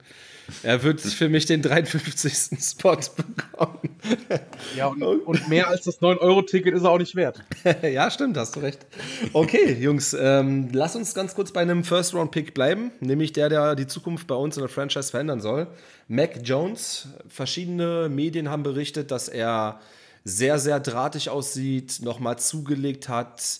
Er 0.63 0.83
wird 0.83 1.01
für 1.01 1.29
mich 1.29 1.45
den 1.45 1.61
53. 1.61 2.57
Spot 2.61 2.95
bekommen. 2.95 3.79
Ja, 4.75 4.87
und, 4.87 5.03
und 5.03 5.47
mehr 5.49 5.67
als 5.67 5.83
das 5.83 6.01
9-Euro-Ticket 6.01 6.73
ist 6.73 6.83
er 6.83 6.91
auch 6.91 6.97
nicht 6.97 7.15
wert. 7.15 7.43
ja, 7.81 8.09
stimmt, 8.09 8.37
hast 8.37 8.55
du 8.55 8.61
recht. 8.61 8.85
Okay, 9.33 9.73
Jungs, 9.73 10.15
ähm, 10.19 10.69
lass 10.71 10.95
uns 10.95 11.13
ganz 11.13 11.35
kurz 11.35 11.51
bei 11.51 11.61
einem 11.61 11.83
First-Round-Pick 11.83 12.53
bleiben, 12.53 12.91
nämlich 12.99 13.33
der, 13.33 13.49
der 13.49 13.75
die 13.75 13.87
Zukunft 13.87 14.27
bei 14.27 14.35
uns 14.35 14.57
in 14.57 14.61
der 14.61 14.69
Franchise 14.69 15.11
verändern 15.11 15.41
soll. 15.41 15.67
Mac 16.07 16.39
Jones. 16.43 17.09
Verschiedene 17.27 18.09
Medien 18.09 18.49
haben 18.49 18.63
berichtet, 18.63 19.11
dass 19.11 19.27
er 19.27 19.79
sehr, 20.23 20.59
sehr 20.59 20.79
drahtig 20.79 21.29
aussieht, 21.29 21.99
nochmal 22.01 22.37
zugelegt 22.39 23.09
hat 23.09 23.59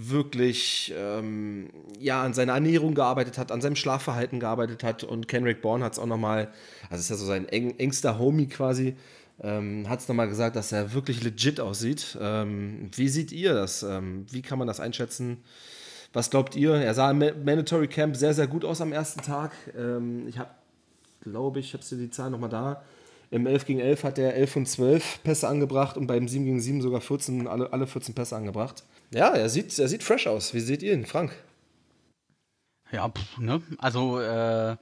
wirklich 0.00 0.94
ähm, 0.96 1.70
ja, 1.98 2.22
an 2.22 2.32
seiner 2.32 2.54
Ernährung 2.54 2.94
gearbeitet 2.94 3.36
hat, 3.36 3.50
an 3.50 3.60
seinem 3.60 3.74
Schlafverhalten 3.74 4.38
gearbeitet 4.38 4.84
hat 4.84 5.02
und 5.02 5.26
Kenrick 5.26 5.60
Bourne 5.60 5.84
hat 5.84 5.94
es 5.94 5.98
auch 5.98 6.06
nochmal, 6.06 6.52
also 6.88 7.00
ist 7.00 7.10
ja 7.10 7.16
so 7.16 7.26
sein 7.26 7.48
eng, 7.48 7.74
engster 7.78 8.16
Homie 8.16 8.46
quasi, 8.46 8.94
ähm, 9.42 9.88
hat 9.88 9.98
es 9.98 10.06
nochmal 10.06 10.28
gesagt, 10.28 10.54
dass 10.54 10.70
er 10.70 10.92
wirklich 10.92 11.24
legit 11.24 11.58
aussieht. 11.58 12.16
Ähm, 12.20 12.90
wie 12.94 13.08
seht 13.08 13.32
ihr 13.32 13.54
das? 13.54 13.82
Ähm, 13.82 14.24
wie 14.30 14.40
kann 14.40 14.58
man 14.58 14.68
das 14.68 14.78
einschätzen? 14.78 15.38
Was 16.12 16.30
glaubt 16.30 16.54
ihr? 16.54 16.74
Er 16.74 16.94
sah 16.94 17.10
im 17.10 17.18
Mandatory 17.18 17.88
Camp 17.88 18.16
sehr, 18.16 18.34
sehr 18.34 18.46
gut 18.46 18.64
aus 18.64 18.80
am 18.80 18.92
ersten 18.92 19.20
Tag. 19.20 19.52
Ähm, 19.76 20.28
ich 20.28 20.38
habe, 20.38 20.50
glaube 21.22 21.58
ich, 21.58 21.74
habe 21.74 21.84
die 21.84 22.10
Zahl 22.10 22.30
nochmal 22.30 22.50
da. 22.50 22.82
Im 23.32 23.46
11 23.46 23.66
gegen 23.66 23.80
11 23.80 24.04
hat 24.04 24.18
er 24.18 24.34
11 24.34 24.52
von 24.52 24.64
12 24.64 25.22
Pässe 25.24 25.48
angebracht 25.48 25.96
und 25.96 26.06
beim 26.06 26.28
7 26.28 26.44
gegen 26.44 26.60
7 26.60 26.82
sogar 26.82 27.00
14, 27.00 27.48
alle, 27.48 27.72
alle 27.72 27.88
14 27.88 28.14
Pässe 28.14 28.36
angebracht. 28.36 28.84
Ja, 29.10 29.34
er 29.34 29.48
sieht, 29.48 29.78
er 29.78 29.88
sieht 29.88 30.02
fresh 30.02 30.26
aus. 30.26 30.54
Wie 30.54 30.60
seht 30.60 30.82
ihr 30.82 30.92
ihn, 30.92 31.06
Frank? 31.06 31.32
Ja, 32.90 33.08
pff, 33.08 33.38
ne? 33.38 33.62
also 33.78 34.20
äh, 34.20 34.76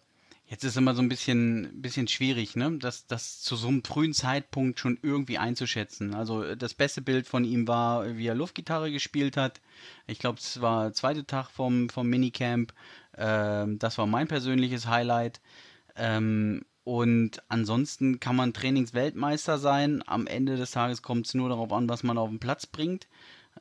Jetzt 0.49 0.63
ist 0.63 0.77
immer 0.77 0.95
so 0.95 1.03
ein 1.03 1.09
bisschen, 1.09 1.83
bisschen 1.83 2.07
schwierig, 2.07 2.55
ne? 2.55 2.79
das, 2.79 3.09
das 3.09 3.41
zu 3.41 3.57
so 3.57 3.67
einem 3.67 3.83
frühen 3.83 4.13
Zeitpunkt 4.13 4.79
schon 4.79 4.97
irgendwie 5.03 5.39
einzuschätzen. 5.39 6.15
Also 6.15 6.55
das 6.55 6.73
beste 6.73 7.03
Bild 7.03 7.27
von 7.27 7.43
ihm 7.43 7.67
war, 7.67 8.17
wie 8.17 8.29
er 8.29 8.37
Luftgitarre 8.37 8.93
gespielt 8.93 9.37
hat. 9.37 9.61
Ich 10.07 10.21
glaube, 10.21 10.39
es 10.39 10.61
war 10.61 10.85
der 10.85 10.93
zweite 10.93 11.27
Tag 11.27 11.51
vom, 11.51 11.89
vom 11.89 12.07
Minicamp. 12.07 12.73
Ähm, 13.17 13.81
das 13.81 13.99
war 13.99 14.07
mein 14.07 14.29
persönliches 14.29 14.87
Highlight. 14.87 15.41
Ähm, 15.97 16.65
und 16.85 17.43
ansonsten 17.49 18.21
kann 18.21 18.37
man 18.37 18.53
Trainingsweltmeister 18.53 19.59
sein. 19.59 20.05
Am 20.07 20.29
Ende 20.29 20.57
des 20.57 20.71
Tages 20.71 21.03
kommt 21.03 21.27
es 21.27 21.35
nur 21.35 21.49
darauf 21.49 21.73
an, 21.73 21.89
was 21.89 22.05
man 22.05 22.19
auf 22.19 22.29
den 22.29 22.39
Platz 22.39 22.67
bringt. 22.67 23.09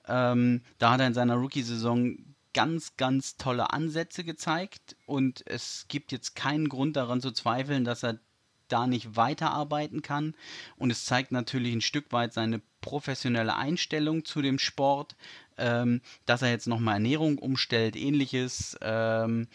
Ähm, 0.08 0.62
da 0.78 0.92
hat 0.92 1.00
er 1.00 1.08
in 1.08 1.14
seiner 1.14 1.36
Rookie-Saison 1.36 2.18
ganz, 2.54 2.96
ganz 2.96 3.38
tolle 3.38 3.74
Ansätze 3.74 4.24
gezeigt 4.24 4.96
und 5.06 5.46
es 5.46 5.86
gibt 5.90 6.12
jetzt 6.12 6.36
keinen 6.36 6.70
Grund 6.70 6.96
daran 6.96 7.20
zu 7.22 7.32
zweifeln, 7.32 7.84
dass 7.84 8.04
er 8.04 8.20
da 8.68 8.88
nicht 8.88 9.16
weiterarbeiten 9.16 10.02
kann. 10.02 10.36
Und 10.78 10.90
es 10.90 11.06
zeigt 11.06 11.32
natürlich 11.32 11.74
ein 11.74 11.82
Stück 11.82 12.12
weit 12.12 12.34
seine 12.34 12.62
professionelle 12.82 13.56
Einstellung 13.56 14.26
zu 14.26 14.42
dem 14.42 14.60
Sport, 14.60 15.16
ähm, 15.58 16.02
dass 16.26 16.42
er 16.42 16.50
jetzt 16.50 16.68
nochmal 16.68 16.96
Ernährung 16.96 17.38
umstellt, 17.38 17.96
ähnliches. 17.96 18.78
Ähm, 18.82 19.48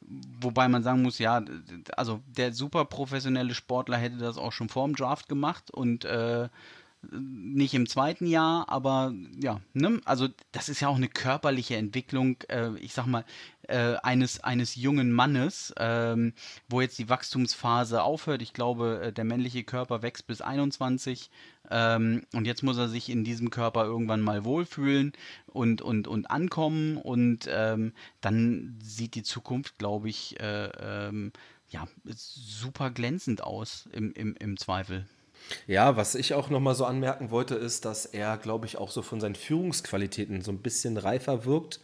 wobei 0.00 0.68
man 0.68 0.82
sagen 0.82 1.02
muss, 1.02 1.18
ja, 1.18 1.44
also 1.96 2.22
der 2.26 2.52
super 2.52 2.84
professionelle 2.84 3.54
Sportler 3.54 3.96
hätte 3.96 4.16
das 4.16 4.38
auch 4.38 4.52
schon 4.52 4.68
vor 4.68 4.86
dem 4.86 4.96
Draft 4.96 5.28
gemacht 5.28 5.70
und 5.70 6.04
äh, 6.04 6.48
nicht 7.10 7.74
im 7.74 7.88
zweiten 7.88 8.26
Jahr, 8.26 8.68
aber 8.68 9.14
ja, 9.40 9.60
ne? 9.72 10.00
also 10.04 10.28
das 10.52 10.68
ist 10.68 10.80
ja 10.80 10.88
auch 10.88 10.96
eine 10.96 11.08
körperliche 11.08 11.76
Entwicklung, 11.76 12.36
äh, 12.48 12.76
ich 12.78 12.92
sag 12.92 13.06
mal, 13.06 13.24
äh, 13.62 13.94
eines, 14.02 14.40
eines 14.40 14.74
jungen 14.74 15.12
Mannes, 15.12 15.72
ähm, 15.78 16.32
wo 16.68 16.80
jetzt 16.80 16.98
die 16.98 17.08
Wachstumsphase 17.08 18.02
aufhört. 18.02 18.42
Ich 18.42 18.52
glaube, 18.52 19.00
äh, 19.04 19.12
der 19.12 19.24
männliche 19.24 19.62
Körper 19.62 20.02
wächst 20.02 20.26
bis 20.26 20.40
21 20.40 21.30
ähm, 21.70 22.22
und 22.34 22.46
jetzt 22.46 22.62
muss 22.62 22.78
er 22.78 22.88
sich 22.88 23.10
in 23.10 23.24
diesem 23.24 23.50
Körper 23.50 23.84
irgendwann 23.84 24.20
mal 24.20 24.44
wohlfühlen 24.44 25.12
und, 25.46 25.82
und, 25.82 26.08
und 26.08 26.30
ankommen 26.30 26.96
und 26.96 27.48
ähm, 27.48 27.92
dann 28.20 28.78
sieht 28.82 29.14
die 29.14 29.22
Zukunft, 29.22 29.78
glaube 29.78 30.08
ich, 30.08 30.40
äh, 30.40 30.70
ähm, 30.80 31.32
ja, 31.70 31.86
super 32.04 32.90
glänzend 32.90 33.42
aus 33.42 33.88
im, 33.92 34.12
im, 34.12 34.34
im 34.36 34.56
Zweifel. 34.56 35.06
Ja, 35.66 35.96
was 35.96 36.14
ich 36.14 36.34
auch 36.34 36.50
nochmal 36.50 36.74
so 36.74 36.84
anmerken 36.84 37.30
wollte, 37.30 37.54
ist, 37.54 37.84
dass 37.84 38.06
er, 38.06 38.36
glaube 38.36 38.66
ich, 38.66 38.76
auch 38.76 38.90
so 38.90 39.02
von 39.02 39.20
seinen 39.20 39.34
Führungsqualitäten 39.34 40.42
so 40.42 40.52
ein 40.52 40.58
bisschen 40.58 40.96
reifer 40.96 41.44
wirkt. 41.44 41.80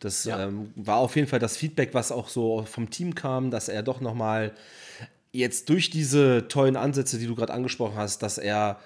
Das 0.00 0.24
ja. 0.24 0.44
ähm, 0.44 0.72
war 0.74 0.96
auf 0.96 1.14
jeden 1.16 1.28
Fall 1.28 1.38
das 1.38 1.56
Feedback, 1.56 1.94
was 1.94 2.10
auch 2.10 2.28
so 2.28 2.64
vom 2.64 2.90
Team 2.90 3.14
kam, 3.14 3.50
dass 3.50 3.68
er 3.68 3.82
doch 3.82 4.00
nochmal 4.00 4.52
jetzt 5.32 5.68
durch 5.68 5.90
diese 5.90 6.48
tollen 6.48 6.76
Ansätze, 6.76 7.18
die 7.18 7.26
du 7.26 7.34
gerade 7.34 7.52
angesprochen 7.52 7.96
hast, 7.96 8.22
dass 8.22 8.38
er 8.38 8.80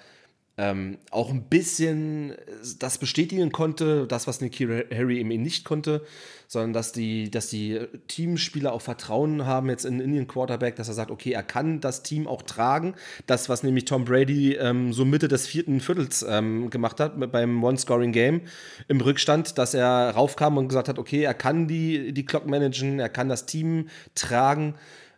ähm, 0.57 0.97
auch 1.11 1.29
ein 1.29 1.43
bisschen 1.43 2.33
das 2.79 2.97
bestätigen 2.97 3.51
konnte, 3.51 4.07
das, 4.07 4.25
was 4.25 4.41
Nicky 4.41 4.65
Harry 4.91 5.19
eben 5.19 5.29
nicht 5.29 5.65
konnte, 5.65 6.01
sondern 6.47 6.73
dass 6.73 6.91
die, 6.91 7.29
dass 7.29 7.49
die 7.49 7.79
Teamspieler 8.07 8.73
auch 8.73 8.81
Vertrauen 8.81 9.45
haben 9.45 9.69
jetzt 9.69 9.85
in 9.85 9.99
Indian 9.99 10.27
Quarterback, 10.27 10.75
dass 10.75 10.87
er 10.87 10.95
sagt, 10.95 11.11
okay, 11.11 11.31
er 11.31 11.43
kann 11.43 11.79
das 11.79 12.01
Team 12.01 12.25
auch 12.25 12.41
tragen. 12.41 12.95
Das, 13.27 13.49
was 13.49 13.61
nämlich 13.61 13.85
Tom 13.85 14.05
Brady 14.05 14.55
ähm, 14.55 14.93
so 14.93 15.05
Mitte 15.05 15.27
des 15.27 15.45
vierten 15.45 15.79
Viertels 15.79 16.25
ähm, 16.27 16.71
gemacht 16.71 16.99
hat 16.99 17.13
beim 17.31 17.63
One-Scoring-Game 17.63 18.41
im 18.87 19.01
Rückstand, 19.01 19.59
dass 19.59 19.75
er 19.75 20.11
raufkam 20.11 20.57
und 20.57 20.69
gesagt 20.69 20.89
hat, 20.89 20.97
okay, 20.97 21.21
er 21.21 21.35
kann 21.35 21.67
die, 21.67 22.13
die 22.13 22.25
Clock 22.25 22.47
managen, 22.47 22.99
er 22.99 23.09
kann 23.09 23.29
das 23.29 23.45
Team 23.45 23.89
tragen. 24.15 24.73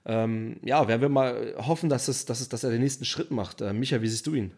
Ähm, 0.06 0.58
ja, 0.63 0.88
werden 0.89 1.02
wir 1.02 1.10
mal 1.10 1.54
hoffen, 1.58 1.88
dass, 1.88 2.10
es, 2.10 2.25
dass, 2.25 2.41
es, 2.41 2.49
dass 2.49 2.65
er 2.65 2.71
den 2.71 2.82
nächsten 2.82 3.06
Schritt 3.06 3.32
macht. 3.32 3.62
Äh, 3.62 3.71
Micha, 3.71 4.02
wie 4.02 4.08
siehst 4.08 4.28
du 4.28 4.34
ihn? 4.34 4.52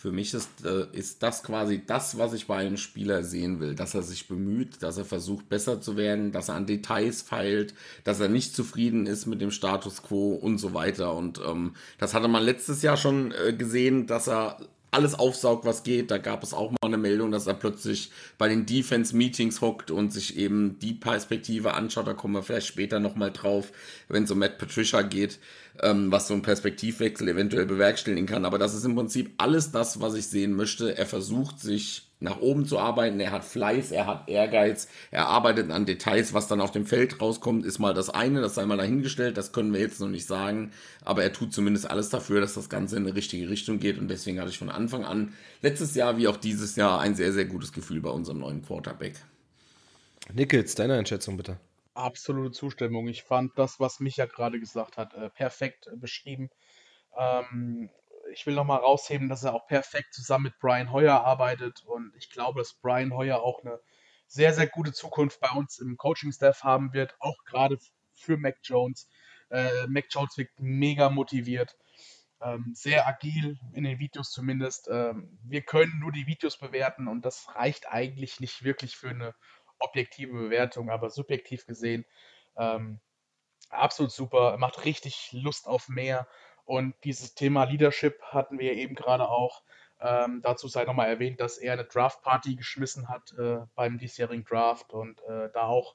Für 0.00 0.12
mich 0.12 0.32
ist, 0.32 0.64
äh, 0.64 0.86
ist 0.92 1.24
das 1.24 1.42
quasi 1.42 1.82
das, 1.84 2.18
was 2.18 2.32
ich 2.32 2.46
bei 2.46 2.58
einem 2.58 2.76
Spieler 2.76 3.24
sehen 3.24 3.58
will, 3.58 3.74
dass 3.74 3.96
er 3.96 4.02
sich 4.02 4.28
bemüht, 4.28 4.80
dass 4.80 4.96
er 4.96 5.04
versucht, 5.04 5.48
besser 5.48 5.80
zu 5.80 5.96
werden, 5.96 6.30
dass 6.30 6.48
er 6.48 6.54
an 6.54 6.66
Details 6.66 7.22
feilt, 7.22 7.74
dass 8.04 8.20
er 8.20 8.28
nicht 8.28 8.54
zufrieden 8.54 9.06
ist 9.06 9.26
mit 9.26 9.40
dem 9.40 9.50
Status 9.50 10.04
quo 10.04 10.34
und 10.34 10.58
so 10.58 10.72
weiter. 10.72 11.16
Und 11.16 11.40
ähm, 11.44 11.74
das 11.98 12.14
hatte 12.14 12.28
man 12.28 12.44
letztes 12.44 12.82
Jahr 12.82 12.96
schon 12.96 13.32
äh, 13.32 13.52
gesehen, 13.52 14.06
dass 14.06 14.28
er 14.28 14.60
alles 14.90 15.18
aufsaugt, 15.18 15.64
was 15.64 15.82
geht. 15.82 16.12
Da 16.12 16.18
gab 16.18 16.42
es 16.42 16.54
auch 16.54 16.70
mal 16.70 16.78
eine 16.82 16.96
Meldung, 16.96 17.30
dass 17.30 17.48
er 17.48 17.54
plötzlich 17.54 18.10
bei 18.38 18.48
den 18.48 18.66
Defense-Meetings 18.66 19.60
hockt 19.60 19.90
und 19.90 20.12
sich 20.12 20.36
eben 20.36 20.78
die 20.78 20.94
Perspektive 20.94 21.74
anschaut. 21.74 22.06
Da 22.06 22.14
kommen 22.14 22.34
wir 22.34 22.42
vielleicht 22.42 22.68
später 22.68 23.00
nochmal 23.00 23.32
drauf, 23.32 23.72
wenn 24.08 24.24
es 24.24 24.30
um 24.30 24.38
Matt 24.38 24.58
Patricia 24.58 25.02
geht, 25.02 25.40
ähm, 25.82 26.10
was 26.10 26.28
so 26.28 26.34
ein 26.34 26.42
Perspektivwechsel 26.42 27.28
eventuell 27.28 27.66
bewerkstelligen 27.66 28.26
kann. 28.26 28.44
Aber 28.44 28.58
das 28.58 28.74
ist 28.74 28.84
im 28.84 28.94
Prinzip 28.94 29.32
alles 29.38 29.70
das, 29.70 30.00
was 30.00 30.14
ich 30.14 30.26
sehen 30.26 30.54
möchte. 30.54 30.96
Er 30.96 31.06
versucht 31.06 31.60
sich 31.60 32.08
nach 32.20 32.40
oben 32.40 32.66
zu 32.66 32.78
arbeiten. 32.78 33.20
Er 33.20 33.30
hat 33.30 33.44
Fleiß, 33.44 33.92
er 33.92 34.06
hat 34.06 34.28
Ehrgeiz, 34.28 34.88
er 35.10 35.28
arbeitet 35.28 35.70
an 35.70 35.86
Details. 35.86 36.34
Was 36.34 36.48
dann 36.48 36.60
auf 36.60 36.72
dem 36.72 36.86
Feld 36.86 37.20
rauskommt, 37.20 37.64
ist 37.64 37.78
mal 37.78 37.94
das 37.94 38.10
eine, 38.10 38.40
das 38.40 38.56
sei 38.56 38.66
mal 38.66 38.76
dahingestellt, 38.76 39.36
das 39.36 39.52
können 39.52 39.72
wir 39.72 39.80
jetzt 39.80 40.00
noch 40.00 40.08
nicht 40.08 40.26
sagen. 40.26 40.72
Aber 41.04 41.22
er 41.22 41.32
tut 41.32 41.52
zumindest 41.52 41.88
alles 41.90 42.08
dafür, 42.08 42.40
dass 42.40 42.54
das 42.54 42.68
Ganze 42.68 42.96
in 42.96 43.06
eine 43.06 43.14
richtige 43.14 43.48
Richtung 43.48 43.78
geht. 43.78 43.98
Und 43.98 44.08
deswegen 44.08 44.40
hatte 44.40 44.50
ich 44.50 44.58
von 44.58 44.70
Anfang 44.70 45.04
an, 45.04 45.32
letztes 45.62 45.94
Jahr 45.94 46.16
wie 46.18 46.28
auch 46.28 46.36
dieses 46.36 46.76
Jahr, 46.76 47.00
ein 47.00 47.14
sehr, 47.14 47.32
sehr 47.32 47.44
gutes 47.44 47.72
Gefühl 47.72 48.00
bei 48.00 48.10
unserem 48.10 48.40
neuen 48.40 48.62
Quarterback. 48.62 49.14
Nickels, 50.32 50.74
deine 50.74 50.94
Einschätzung 50.94 51.36
bitte. 51.36 51.58
Absolute 51.98 52.52
Zustimmung. 52.52 53.08
Ich 53.08 53.24
fand 53.24 53.58
das, 53.58 53.80
was 53.80 53.98
Micha 53.98 54.26
gerade 54.26 54.60
gesagt 54.60 54.96
hat, 54.96 55.14
äh, 55.14 55.30
perfekt 55.30 55.88
beschrieben. 55.96 56.48
Ähm, 57.18 57.90
ich 58.32 58.46
will 58.46 58.54
nochmal 58.54 58.78
rausheben, 58.78 59.28
dass 59.28 59.42
er 59.42 59.52
auch 59.52 59.66
perfekt 59.66 60.14
zusammen 60.14 60.44
mit 60.44 60.58
Brian 60.60 60.92
Hoyer 60.92 61.24
arbeitet 61.24 61.82
und 61.84 62.12
ich 62.16 62.30
glaube, 62.30 62.60
dass 62.60 62.74
Brian 62.74 63.12
Hoyer 63.12 63.42
auch 63.42 63.64
eine 63.64 63.80
sehr, 64.28 64.52
sehr 64.52 64.68
gute 64.68 64.92
Zukunft 64.92 65.40
bei 65.40 65.50
uns 65.50 65.80
im 65.80 65.96
Coaching-Staff 65.96 66.62
haben 66.62 66.92
wird, 66.92 67.16
auch 67.18 67.42
gerade 67.44 67.78
für 68.14 68.36
Mac 68.36 68.58
Jones. 68.62 69.08
Äh, 69.50 69.88
Mac 69.88 70.04
Jones 70.10 70.36
wirkt 70.36 70.60
mega 70.60 71.10
motiviert, 71.10 71.76
ähm, 72.40 72.72
sehr 72.74 73.08
agil 73.08 73.58
in 73.72 73.82
den 73.82 73.98
Videos 73.98 74.30
zumindest. 74.30 74.88
Ähm, 74.88 75.36
wir 75.42 75.62
können 75.62 75.98
nur 75.98 76.12
die 76.12 76.28
Videos 76.28 76.58
bewerten 76.58 77.08
und 77.08 77.24
das 77.24 77.48
reicht 77.56 77.88
eigentlich 77.88 78.38
nicht 78.38 78.62
wirklich 78.62 78.96
für 78.96 79.10
eine 79.10 79.34
objektive 79.78 80.32
Bewertung, 80.32 80.90
aber 80.90 81.10
subjektiv 81.10 81.66
gesehen 81.66 82.04
ähm, 82.58 83.00
absolut 83.70 84.12
super, 84.12 84.56
macht 84.58 84.84
richtig 84.84 85.30
Lust 85.32 85.66
auf 85.66 85.88
mehr 85.88 86.28
und 86.64 86.94
dieses 87.04 87.34
Thema 87.34 87.64
Leadership 87.64 88.20
hatten 88.22 88.58
wir 88.58 88.74
eben 88.74 88.94
gerade 88.94 89.28
auch. 89.28 89.62
Ähm, 90.00 90.40
dazu 90.42 90.68
sei 90.68 90.84
nochmal 90.84 91.08
erwähnt, 91.08 91.40
dass 91.40 91.58
er 91.58 91.72
eine 91.72 91.84
Draft-Party 91.84 92.54
geschmissen 92.54 93.08
hat 93.08 93.32
äh, 93.38 93.58
beim 93.74 93.98
diesjährigen 93.98 94.44
Draft 94.44 94.92
und 94.92 95.20
äh, 95.22 95.50
da 95.52 95.62
auch 95.62 95.94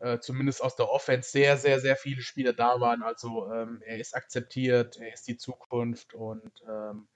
äh, 0.00 0.18
zumindest 0.20 0.62
aus 0.62 0.76
der 0.76 0.90
Offense 0.90 1.30
sehr, 1.30 1.56
sehr, 1.58 1.80
sehr 1.80 1.96
viele 1.96 2.22
Spieler 2.22 2.54
da 2.54 2.80
waren. 2.80 3.02
Also 3.02 3.52
ähm, 3.52 3.82
er 3.84 3.98
ist 3.98 4.14
akzeptiert, 4.14 4.96
er 4.96 5.12
ist 5.12 5.28
die 5.28 5.36
Zukunft 5.36 6.14
und 6.14 6.50
ähm, 6.66 7.08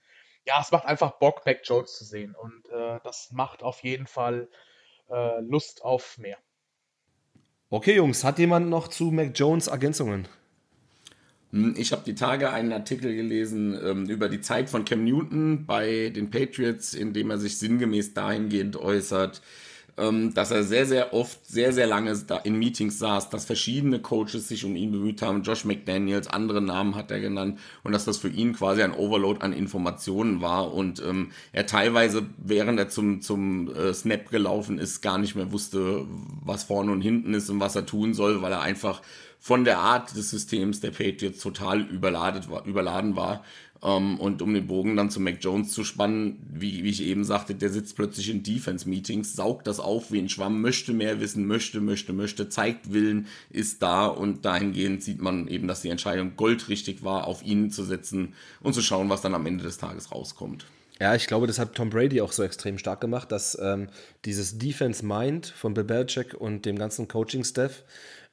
ja, 0.44 0.60
es 0.60 0.70
macht 0.72 0.84
einfach 0.84 1.12
Bock, 1.12 1.46
Mac 1.46 1.60
Jones 1.64 1.96
zu 1.96 2.04
sehen 2.04 2.34
und 2.34 2.68
äh, 2.70 3.00
das 3.02 3.30
macht 3.32 3.62
auf 3.62 3.82
jeden 3.82 4.06
Fall 4.06 4.48
äh, 5.10 5.40
Lust 5.40 5.82
auf 5.82 6.18
mehr. 6.18 6.38
Okay, 7.68 7.96
Jungs, 7.96 8.24
hat 8.24 8.38
jemand 8.38 8.68
noch 8.68 8.88
zu 8.88 9.10
Mac 9.10 9.32
Jones 9.34 9.68
Ergänzungen? 9.68 10.26
Hm, 11.52 11.74
ich 11.76 11.92
habe 11.92 12.02
die 12.04 12.14
Tage 12.14 12.50
einen 12.50 12.72
Artikel 12.72 13.14
gelesen 13.14 13.78
ähm, 13.82 14.08
über 14.08 14.28
die 14.28 14.40
Zeit 14.40 14.70
von 14.70 14.84
Cam 14.84 15.04
Newton 15.04 15.66
bei 15.66 16.10
den 16.10 16.30
Patriots, 16.30 16.94
in 16.94 17.12
dem 17.12 17.30
er 17.30 17.38
sich 17.38 17.58
sinngemäß 17.58 18.14
dahingehend 18.14 18.76
äußert, 18.76 19.42
dass 20.34 20.50
er 20.50 20.64
sehr, 20.64 20.86
sehr 20.86 21.12
oft, 21.12 21.46
sehr, 21.46 21.72
sehr 21.72 21.86
lange 21.86 22.16
in 22.44 22.58
Meetings 22.58 22.98
saß, 22.98 23.30
dass 23.30 23.44
verschiedene 23.44 24.00
Coaches 24.00 24.48
sich 24.48 24.64
um 24.64 24.76
ihn 24.76 24.92
bemüht 24.92 25.22
haben. 25.22 25.42
Josh 25.42 25.64
McDaniels, 25.64 26.28
andere 26.28 26.62
Namen 26.62 26.94
hat 26.94 27.10
er 27.10 27.20
genannt 27.20 27.58
und 27.82 27.92
dass 27.92 28.04
das 28.04 28.18
für 28.18 28.28
ihn 28.28 28.54
quasi 28.54 28.82
ein 28.82 28.94
Overload 28.94 29.40
an 29.42 29.52
Informationen 29.52 30.40
war 30.40 30.72
und 30.72 31.02
ähm, 31.06 31.30
er 31.52 31.66
teilweise, 31.66 32.26
während 32.38 32.78
er 32.78 32.88
zum, 32.88 33.20
zum 33.20 33.74
äh, 33.74 33.92
Snap 33.92 34.30
gelaufen 34.30 34.78
ist, 34.78 35.00
gar 35.02 35.18
nicht 35.18 35.36
mehr 35.36 35.52
wusste, 35.52 36.06
was 36.42 36.64
vorne 36.64 36.92
und 36.92 37.00
hinten 37.00 37.34
ist 37.34 37.50
und 37.50 37.60
was 37.60 37.76
er 37.76 37.86
tun 37.86 38.14
soll, 38.14 38.42
weil 38.42 38.52
er 38.52 38.62
einfach 38.62 39.02
von 39.40 39.64
der 39.64 39.78
Art 39.78 40.14
des 40.14 40.30
Systems 40.30 40.80
der 40.80 40.90
Patriots 40.90 41.40
total 41.40 41.80
überladet 41.80 42.50
war, 42.50 42.66
überladen 42.66 43.16
war. 43.16 43.42
Ähm, 43.82 44.20
und 44.20 44.42
um 44.42 44.52
den 44.52 44.66
Bogen 44.66 44.96
dann 44.96 45.10
zu 45.10 45.20
Mac 45.20 45.38
Jones 45.40 45.72
zu 45.72 45.84
spannen, 45.84 46.38
wie, 46.52 46.84
wie 46.84 46.90
ich 46.90 47.02
eben 47.02 47.24
sagte, 47.24 47.54
der 47.54 47.70
sitzt 47.70 47.96
plötzlich 47.96 48.30
in 48.30 48.42
Defense-Meetings, 48.42 49.34
saugt 49.34 49.66
das 49.66 49.80
auf 49.80 50.12
wie 50.12 50.18
ein 50.18 50.28
Schwamm, 50.28 50.60
möchte 50.60 50.92
mehr 50.92 51.20
wissen, 51.20 51.46
möchte, 51.46 51.80
möchte, 51.80 52.12
möchte, 52.12 52.48
zeigt 52.48 52.92
Willen, 52.92 53.26
ist 53.50 53.82
da 53.82 54.06
und 54.06 54.44
dahingehend 54.44 55.02
sieht 55.02 55.20
man 55.20 55.48
eben, 55.48 55.66
dass 55.66 55.82
die 55.82 55.88
Entscheidung 55.88 56.36
goldrichtig 56.36 57.02
war, 57.02 57.26
auf 57.26 57.44
ihn 57.44 57.70
zu 57.70 57.84
setzen 57.84 58.34
und 58.60 58.74
zu 58.74 58.82
schauen, 58.82 59.08
was 59.08 59.22
dann 59.22 59.34
am 59.34 59.46
Ende 59.46 59.64
des 59.64 59.78
Tages 59.78 60.12
rauskommt. 60.12 60.66
Ja, 61.00 61.14
ich 61.14 61.26
glaube, 61.26 61.46
das 61.46 61.58
hat 61.58 61.74
Tom 61.74 61.88
Brady 61.88 62.20
auch 62.20 62.32
so 62.32 62.42
extrem 62.42 62.76
stark 62.76 63.00
gemacht, 63.00 63.32
dass 63.32 63.58
ähm, 63.58 63.88
dieses 64.26 64.58
Defense 64.58 65.04
Mind 65.04 65.46
von 65.46 65.72
Bill 65.72 66.06
und 66.38 66.66
dem 66.66 66.78
ganzen 66.78 67.08
Coaching-Staff 67.08 67.82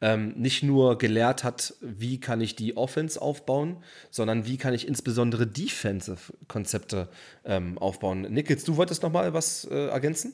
ähm, 0.02 0.34
nicht 0.36 0.64
nur 0.64 0.98
gelehrt 0.98 1.44
hat, 1.44 1.74
wie 1.82 2.20
kann 2.20 2.42
ich 2.42 2.56
die 2.56 2.78
Offense 2.78 3.22
aufbauen, 3.22 3.84
sondern 4.10 4.46
wie 4.46 4.58
kann 4.58 4.74
ich 4.74 4.88
insbesondere 4.88 5.48
Defensive-Konzepte 5.48 7.10
ähm, 7.46 7.78
aufbauen. 7.78 8.22
Nickels, 8.22 8.64
du 8.64 8.78
wolltest 8.78 9.04
noch 9.04 9.12
mal 9.12 9.34
was 9.34 9.66
äh, 9.66 9.88
ergänzen? 9.88 10.34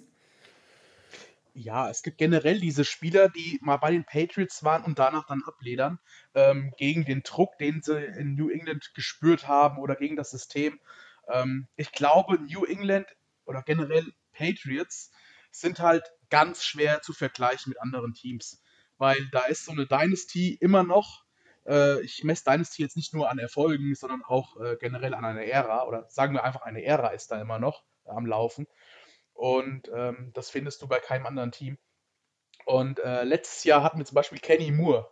Ja, 1.55 1.89
es 1.89 2.01
gibt 2.01 2.17
generell 2.17 2.59
diese 2.59 2.83
Spieler, 2.83 3.29
die 3.29 3.59
mal 3.61 3.77
bei 3.77 3.91
den 3.91 4.05
Patriots 4.05 4.63
waren 4.63 4.83
und 4.83 4.97
danach 4.97 5.27
dann 5.27 5.43
abledern, 5.43 5.99
ähm, 6.33 6.73
gegen 6.77 7.05
den 7.05 7.21
Druck, 7.21 7.59
den 7.59 7.83
sie 7.83 8.03
in 8.03 8.33
New 8.33 8.49
England 8.49 8.91
gespürt 8.95 9.47
haben 9.47 9.77
oder 9.77 9.95
gegen 9.95 10.15
das 10.15 10.31
System. 10.31 10.79
Ähm, 11.31 11.67
ich 11.75 11.91
glaube, 11.91 12.39
New 12.41 12.65
England 12.65 13.05
oder 13.45 13.61
generell 13.61 14.11
Patriots 14.31 15.11
sind 15.51 15.79
halt 15.79 16.11
ganz 16.29 16.65
schwer 16.65 17.03
zu 17.03 17.13
vergleichen 17.13 17.69
mit 17.69 17.79
anderen 17.79 18.15
Teams, 18.15 18.62
weil 19.03 19.27
da 19.33 19.41
ist 19.41 19.65
so 19.65 19.73
eine 19.73 19.85
Dynasty 19.85 20.53
immer 20.61 20.83
noch. 20.83 21.25
Äh, 21.67 21.99
ich 22.03 22.23
messe 22.23 22.45
Dynasty 22.45 22.81
jetzt 22.81 22.95
nicht 22.95 23.13
nur 23.13 23.29
an 23.29 23.37
Erfolgen, 23.37 23.93
sondern 23.95 24.23
auch 24.23 24.55
äh, 24.61 24.77
generell 24.79 25.13
an 25.13 25.25
einer 25.25 25.43
Ära 25.43 25.85
oder 25.85 26.09
sagen 26.09 26.33
wir 26.33 26.45
einfach, 26.45 26.61
eine 26.61 26.85
Ära 26.85 27.09
ist 27.09 27.29
da 27.29 27.41
immer 27.41 27.59
noch 27.59 27.83
am 28.05 28.25
Laufen. 28.25 28.65
Und 29.33 29.91
ähm, 29.93 30.31
das 30.33 30.49
findest 30.49 30.81
du 30.81 30.87
bei 30.87 30.99
keinem 30.99 31.25
anderen 31.25 31.51
Team. 31.51 31.77
Und 32.65 32.99
äh, 32.99 33.25
letztes 33.25 33.65
Jahr 33.65 33.83
hatten 33.83 33.97
wir 33.97 34.05
zum 34.05 34.15
Beispiel 34.15 34.39
Kenny 34.39 34.71
Moore, 34.71 35.11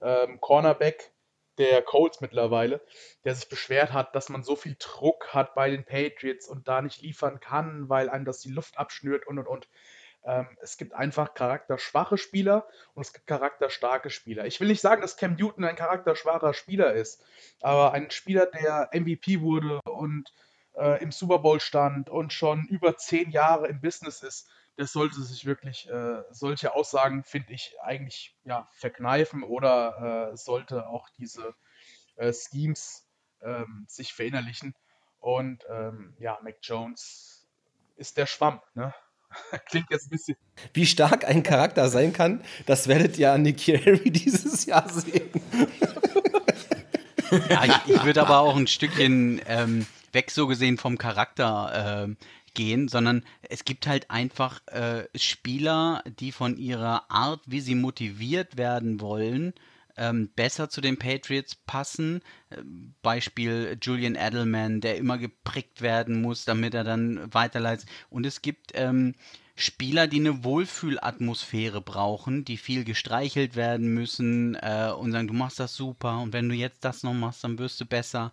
ähm, 0.00 0.40
Cornerback 0.40 1.12
der 1.58 1.82
Colts 1.82 2.20
mittlerweile, 2.20 2.80
der 3.24 3.34
sich 3.34 3.48
beschwert 3.48 3.92
hat, 3.92 4.14
dass 4.14 4.28
man 4.28 4.44
so 4.44 4.54
viel 4.54 4.76
Druck 4.78 5.34
hat 5.34 5.56
bei 5.56 5.68
den 5.68 5.84
Patriots 5.84 6.48
und 6.48 6.68
da 6.68 6.80
nicht 6.80 7.02
liefern 7.02 7.40
kann, 7.40 7.88
weil 7.88 8.08
einem 8.08 8.24
das 8.24 8.38
die 8.38 8.52
Luft 8.52 8.78
abschnürt 8.78 9.26
und 9.26 9.40
und 9.40 9.48
und. 9.48 9.68
Ähm, 10.24 10.46
es 10.60 10.76
gibt 10.76 10.94
einfach 10.94 11.34
charakterschwache 11.34 12.16
Spieler 12.16 12.66
und 12.94 13.02
es 13.02 13.12
gibt 13.12 13.26
charakterstarke 13.26 14.10
Spieler. 14.10 14.46
Ich 14.46 14.60
will 14.60 14.68
nicht 14.68 14.80
sagen, 14.80 15.02
dass 15.02 15.16
Cam 15.16 15.34
Newton 15.34 15.64
ein 15.64 15.76
charakterschwacher 15.76 16.54
Spieler 16.54 16.92
ist, 16.92 17.24
aber 17.60 17.92
ein 17.92 18.10
Spieler, 18.10 18.46
der 18.46 18.90
MVP 18.92 19.40
wurde 19.40 19.80
und 19.84 20.32
äh, 20.76 21.02
im 21.02 21.12
Super 21.12 21.38
Bowl 21.40 21.60
stand 21.60 22.08
und 22.08 22.32
schon 22.32 22.66
über 22.66 22.96
zehn 22.96 23.30
Jahre 23.30 23.68
im 23.68 23.80
Business 23.80 24.22
ist, 24.22 24.48
das 24.76 24.92
sollte 24.92 25.20
sich 25.22 25.44
wirklich, 25.44 25.88
äh, 25.90 26.22
solche 26.30 26.74
Aussagen, 26.74 27.24
finde 27.24 27.52
ich, 27.52 27.74
eigentlich 27.82 28.34
ja, 28.44 28.68
verkneifen 28.72 29.42
oder 29.42 30.30
äh, 30.32 30.36
sollte 30.36 30.86
auch 30.86 31.08
diese 31.10 31.54
äh, 32.16 32.32
Schemes 32.32 33.06
ähm, 33.42 33.84
sich 33.88 34.14
verinnerlichen. 34.14 34.74
Und 35.20 35.64
ähm, 35.68 36.16
ja, 36.18 36.38
Mac 36.42 36.56
Jones 36.62 37.46
ist 37.96 38.16
der 38.16 38.26
Schwamm, 38.26 38.60
ne? 38.74 38.94
Klingt 39.70 39.90
jetzt 39.90 40.06
ein 40.06 40.10
bisschen. 40.10 40.36
Wie 40.72 40.86
stark 40.86 41.24
ein 41.24 41.42
Charakter 41.42 41.88
sein 41.88 42.12
kann, 42.12 42.42
das 42.66 42.88
werdet 42.88 43.18
ihr 43.18 43.32
an 43.32 43.42
Nick 43.42 43.64
Carey 43.64 44.10
dieses 44.10 44.66
Jahr 44.66 44.88
sehen. 44.88 45.30
ja, 47.48 47.64
ich, 47.64 47.94
ich 47.94 48.04
würde 48.04 48.22
aber 48.22 48.38
auch 48.38 48.56
ein 48.56 48.66
Stückchen 48.66 49.40
ähm, 49.46 49.86
weg 50.12 50.30
so 50.30 50.46
gesehen 50.46 50.78
vom 50.78 50.98
Charakter 50.98 52.06
äh, 52.08 52.14
gehen, 52.54 52.88
sondern 52.88 53.24
es 53.48 53.64
gibt 53.64 53.86
halt 53.86 54.10
einfach 54.10 54.60
äh, 54.66 55.04
Spieler, 55.14 56.02
die 56.18 56.32
von 56.32 56.56
ihrer 56.56 57.10
Art, 57.10 57.40
wie 57.46 57.60
sie 57.60 57.74
motiviert 57.74 58.56
werden 58.56 59.00
wollen, 59.00 59.54
ähm, 59.96 60.30
besser 60.34 60.68
zu 60.68 60.80
den 60.80 60.98
Patriots 60.98 61.54
passen. 61.54 62.20
Äh, 62.50 62.62
Beispiel 63.02 63.78
Julian 63.80 64.14
Edelman, 64.14 64.80
der 64.80 64.96
immer 64.96 65.18
geprickt 65.18 65.82
werden 65.82 66.20
muss, 66.20 66.44
damit 66.44 66.74
er 66.74 66.84
dann 66.84 67.32
weiterleitet. 67.32 67.88
Und 68.10 68.26
es 68.26 68.42
gibt 68.42 68.72
ähm, 68.74 69.14
Spieler, 69.54 70.06
die 70.06 70.20
eine 70.20 70.44
Wohlfühlatmosphäre 70.44 71.82
brauchen, 71.82 72.44
die 72.44 72.56
viel 72.56 72.84
gestreichelt 72.84 73.54
werden 73.54 73.92
müssen 73.92 74.54
äh, 74.54 74.92
und 74.96 75.12
sagen, 75.12 75.28
du 75.28 75.34
machst 75.34 75.60
das 75.60 75.74
super 75.74 76.20
und 76.20 76.32
wenn 76.32 76.48
du 76.48 76.54
jetzt 76.54 76.84
das 76.84 77.02
noch 77.02 77.14
machst, 77.14 77.44
dann 77.44 77.58
wirst 77.58 77.80
du 77.80 77.86
besser. 77.86 78.32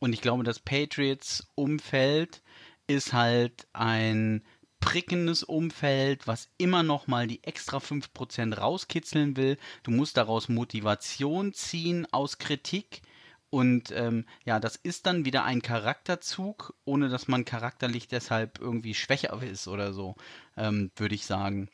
Und 0.00 0.12
ich 0.12 0.20
glaube, 0.20 0.44
das 0.44 0.58
Patriots-Umfeld 0.58 2.42
ist 2.86 3.12
halt 3.12 3.66
ein 3.72 4.42
prickendes 4.80 5.42
Umfeld, 5.42 6.26
was 6.26 6.48
immer 6.58 6.82
noch 6.82 7.06
mal 7.06 7.26
die 7.26 7.42
extra 7.44 7.78
5% 7.78 8.54
rauskitzeln 8.54 9.36
will. 9.36 9.58
Du 9.82 9.90
musst 9.90 10.16
daraus 10.16 10.48
Motivation 10.48 11.52
ziehen 11.52 12.06
aus 12.12 12.38
Kritik. 12.38 13.02
Und 13.50 13.92
ähm, 13.92 14.26
ja, 14.44 14.60
das 14.60 14.76
ist 14.76 15.06
dann 15.06 15.24
wieder 15.24 15.44
ein 15.44 15.62
Charakterzug, 15.62 16.74
ohne 16.84 17.08
dass 17.08 17.28
man 17.28 17.44
charakterlich 17.44 18.08
deshalb 18.08 18.58
irgendwie 18.60 18.94
schwächer 18.94 19.40
ist 19.42 19.68
oder 19.68 19.92
so, 19.92 20.16
ähm, 20.56 20.90
würde 20.96 21.14
ich 21.14 21.26
sagen. 21.26 21.68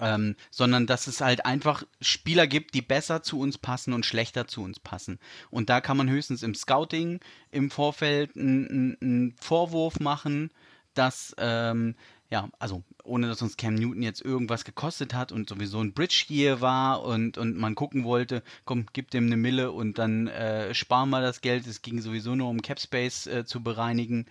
Ähm, 0.00 0.36
sondern 0.50 0.86
dass 0.86 1.08
es 1.08 1.20
halt 1.20 1.44
einfach 1.44 1.84
Spieler 2.00 2.46
gibt, 2.46 2.74
die 2.74 2.80
besser 2.80 3.22
zu 3.22 3.38
uns 3.38 3.58
passen 3.58 3.92
und 3.92 4.06
schlechter 4.06 4.46
zu 4.46 4.62
uns 4.62 4.80
passen. 4.80 5.18
Und 5.50 5.68
da 5.68 5.82
kann 5.82 5.96
man 5.96 6.08
höchstens 6.08 6.42
im 6.42 6.54
Scouting 6.54 7.20
im 7.50 7.70
Vorfeld 7.70 8.34
einen 8.34 9.34
Vorwurf 9.38 10.00
machen, 10.00 10.50
dass, 10.94 11.34
ähm, 11.38 11.94
ja, 12.30 12.48
also 12.58 12.82
ohne 13.04 13.28
dass 13.28 13.42
uns 13.42 13.56
Cam 13.56 13.74
Newton 13.74 14.02
jetzt 14.02 14.22
irgendwas 14.22 14.64
gekostet 14.64 15.14
hat 15.14 15.30
und 15.30 15.48
sowieso 15.48 15.80
ein 15.80 15.92
Bridge 15.92 16.26
Year 16.28 16.60
war 16.60 17.02
und, 17.02 17.38
und 17.38 17.56
man 17.56 17.74
gucken 17.74 18.04
wollte, 18.04 18.42
komm, 18.64 18.86
gib 18.92 19.10
dem 19.10 19.26
eine 19.26 19.36
Mille 19.36 19.72
und 19.72 19.98
dann 19.98 20.26
äh, 20.28 20.74
sparen 20.74 21.10
wir 21.10 21.20
das 21.20 21.40
Geld. 21.40 21.66
Es 21.66 21.82
ging 21.82 22.00
sowieso 22.00 22.34
nur 22.34 22.48
um 22.48 22.62
Cap 22.62 22.80
Space 22.80 23.26
äh, 23.26 23.44
zu 23.44 23.62
bereinigen. 23.62 24.26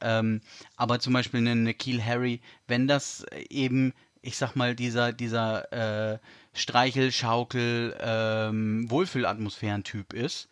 Ähm, 0.00 0.40
aber 0.76 1.00
zum 1.00 1.12
Beispiel 1.12 1.40
eine 1.40 1.56
Nikhil 1.56 2.04
Harry, 2.04 2.40
wenn 2.66 2.86
das 2.86 3.24
eben 3.50 3.92
ich 4.22 4.36
sag 4.36 4.56
mal, 4.56 4.74
dieser, 4.74 5.12
dieser 5.12 5.72
äh, 5.72 6.18
Streichel, 6.52 7.12
Schaukel, 7.12 7.96
ähm, 8.00 8.90
Wohlfühlatmosphären-Typ 8.90 10.12
ist, 10.12 10.48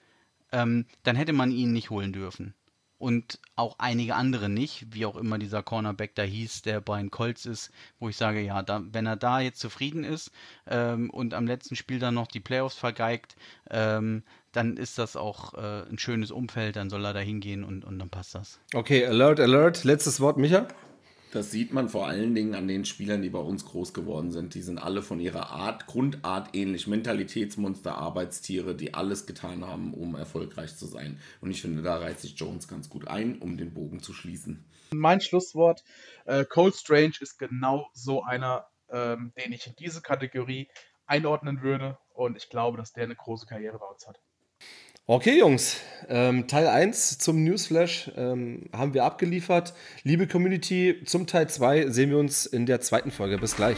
ähm, 0.53 0.87
dann 1.03 1.17
hätte 1.17 1.33
man 1.33 1.51
ihn 1.51 1.73
nicht 1.73 1.91
holen 1.91 2.13
dürfen. 2.13 2.55
Und 2.99 3.39
auch 3.57 3.77
einige 3.79 4.15
andere 4.15 4.49
nicht, 4.49 4.87
wie 4.95 5.05
auch 5.05 5.17
immer 5.17 5.39
dieser 5.39 5.63
Cornerback 5.63 6.15
da 6.15 6.23
hieß, 6.23 6.63
der 6.63 6.81
Brian 6.81 7.11
Colts 7.11 7.45
ist, 7.45 7.71
wo 7.99 8.09
ich 8.09 8.17
sage, 8.17 8.41
ja, 8.41 8.63
da, 8.63 8.83
wenn 8.91 9.05
er 9.05 9.17
da 9.17 9.41
jetzt 9.41 9.61
zufrieden 9.61 10.03
ist 10.03 10.31
ähm, 10.67 11.11
und 11.11 11.35
am 11.35 11.47
letzten 11.47 11.77
Spiel 11.77 11.99
dann 11.99 12.15
noch 12.15 12.27
die 12.27 12.41
Playoffs 12.41 12.77
vergeigt, 12.77 13.37
ähm, 13.71 14.23
dann 14.53 14.79
ist 14.79 14.97
das 14.97 15.17
auch 15.17 15.53
äh, 15.55 15.83
ein 15.91 15.99
schönes 15.99 16.31
Umfeld, 16.31 16.77
dann 16.77 16.89
soll 16.89 17.05
er 17.05 17.13
da 17.13 17.21
hingehen 17.21 17.65
und, 17.65 17.85
und 17.85 17.99
dann 17.99 18.09
passt 18.09 18.35
das. 18.35 18.59
Okay, 18.73 19.05
Alert, 19.05 19.41
Alert, 19.41 19.85
letztes 19.85 20.21
Wort, 20.21 20.39
Micha. 20.39 20.67
Das 21.33 21.51
sieht 21.51 21.73
man 21.73 21.89
vor 21.89 22.07
allen 22.07 22.35
Dingen 22.35 22.55
an 22.55 22.69
den 22.69 22.85
Spielern, 22.85 23.21
die 23.21 23.31
bei 23.31 23.39
uns 23.39 23.65
groß 23.65 23.93
geworden 23.93 24.31
sind. 24.31 24.55
Die 24.55 24.63
sind 24.63 24.79
alle 24.79 25.03
von 25.03 25.21
ihrer 25.21 25.51
Art, 25.51 25.87
Grundart 25.87 26.55
ähnlich. 26.55 26.87
Mentalitätsmonster, 26.87 27.99
Arbeitstiere, 27.99 28.75
die 28.75 28.95
alles 28.95 29.27
getan 29.27 29.65
haben, 29.67 29.93
um 29.93 30.15
erfolgreich 30.15 30.77
zu 30.77 30.87
sein. 30.87 31.21
Und 31.41 31.51
ich 31.51 31.61
finde, 31.61 31.83
da 31.83 31.97
reizt 31.97 32.23
sich 32.23 32.39
Jones 32.39 32.69
ganz 32.69 32.89
gut 32.89 33.09
ein, 33.09 33.39
um 33.41 33.57
den 33.57 33.75
Bogen 33.75 34.01
zu 34.01 34.13
schließen. 34.13 34.65
Mein 34.93 35.21
Schlusswort: 35.21 35.83
äh, 36.25 36.45
Cold 36.45 36.75
Strange 36.75 37.15
ist 37.21 37.39
genau 37.39 37.91
so 37.93 38.23
einer, 38.23 38.67
ähm, 38.89 39.33
den 39.37 39.53
ich 39.53 39.67
in 39.67 39.75
diese 39.79 40.01
Kategorie 40.01 40.69
einordnen 41.07 41.61
würde. 41.61 41.99
Und 42.15 42.37
ich 42.37 42.49
glaube, 42.49 42.79
dass 42.79 42.93
der 42.93 43.05
eine 43.05 43.17
große 43.17 43.47
Karriere 43.47 43.79
bei 43.79 43.87
uns 43.87 44.07
hat. 44.07 44.21
Okay, 45.09 45.39
Jungs, 45.39 45.77
ähm, 46.09 46.49
Teil 46.49 46.67
1 46.67 47.19
zum 47.19 47.45
Newsflash 47.45 48.11
ähm, 48.17 48.63
haben 48.73 48.93
wir 48.93 49.05
abgeliefert. 49.05 49.73
Liebe 50.03 50.27
Community, 50.27 51.01
zum 51.05 51.29
Teil 51.29 51.49
2 51.49 51.91
sehen 51.91 52.11
wir 52.11 52.19
uns 52.19 52.45
in 52.45 52.67
der 52.67 52.81
zweiten 52.81 53.13
Folge. 53.13 53.39
Bis 53.39 53.55
gleich. 53.55 53.77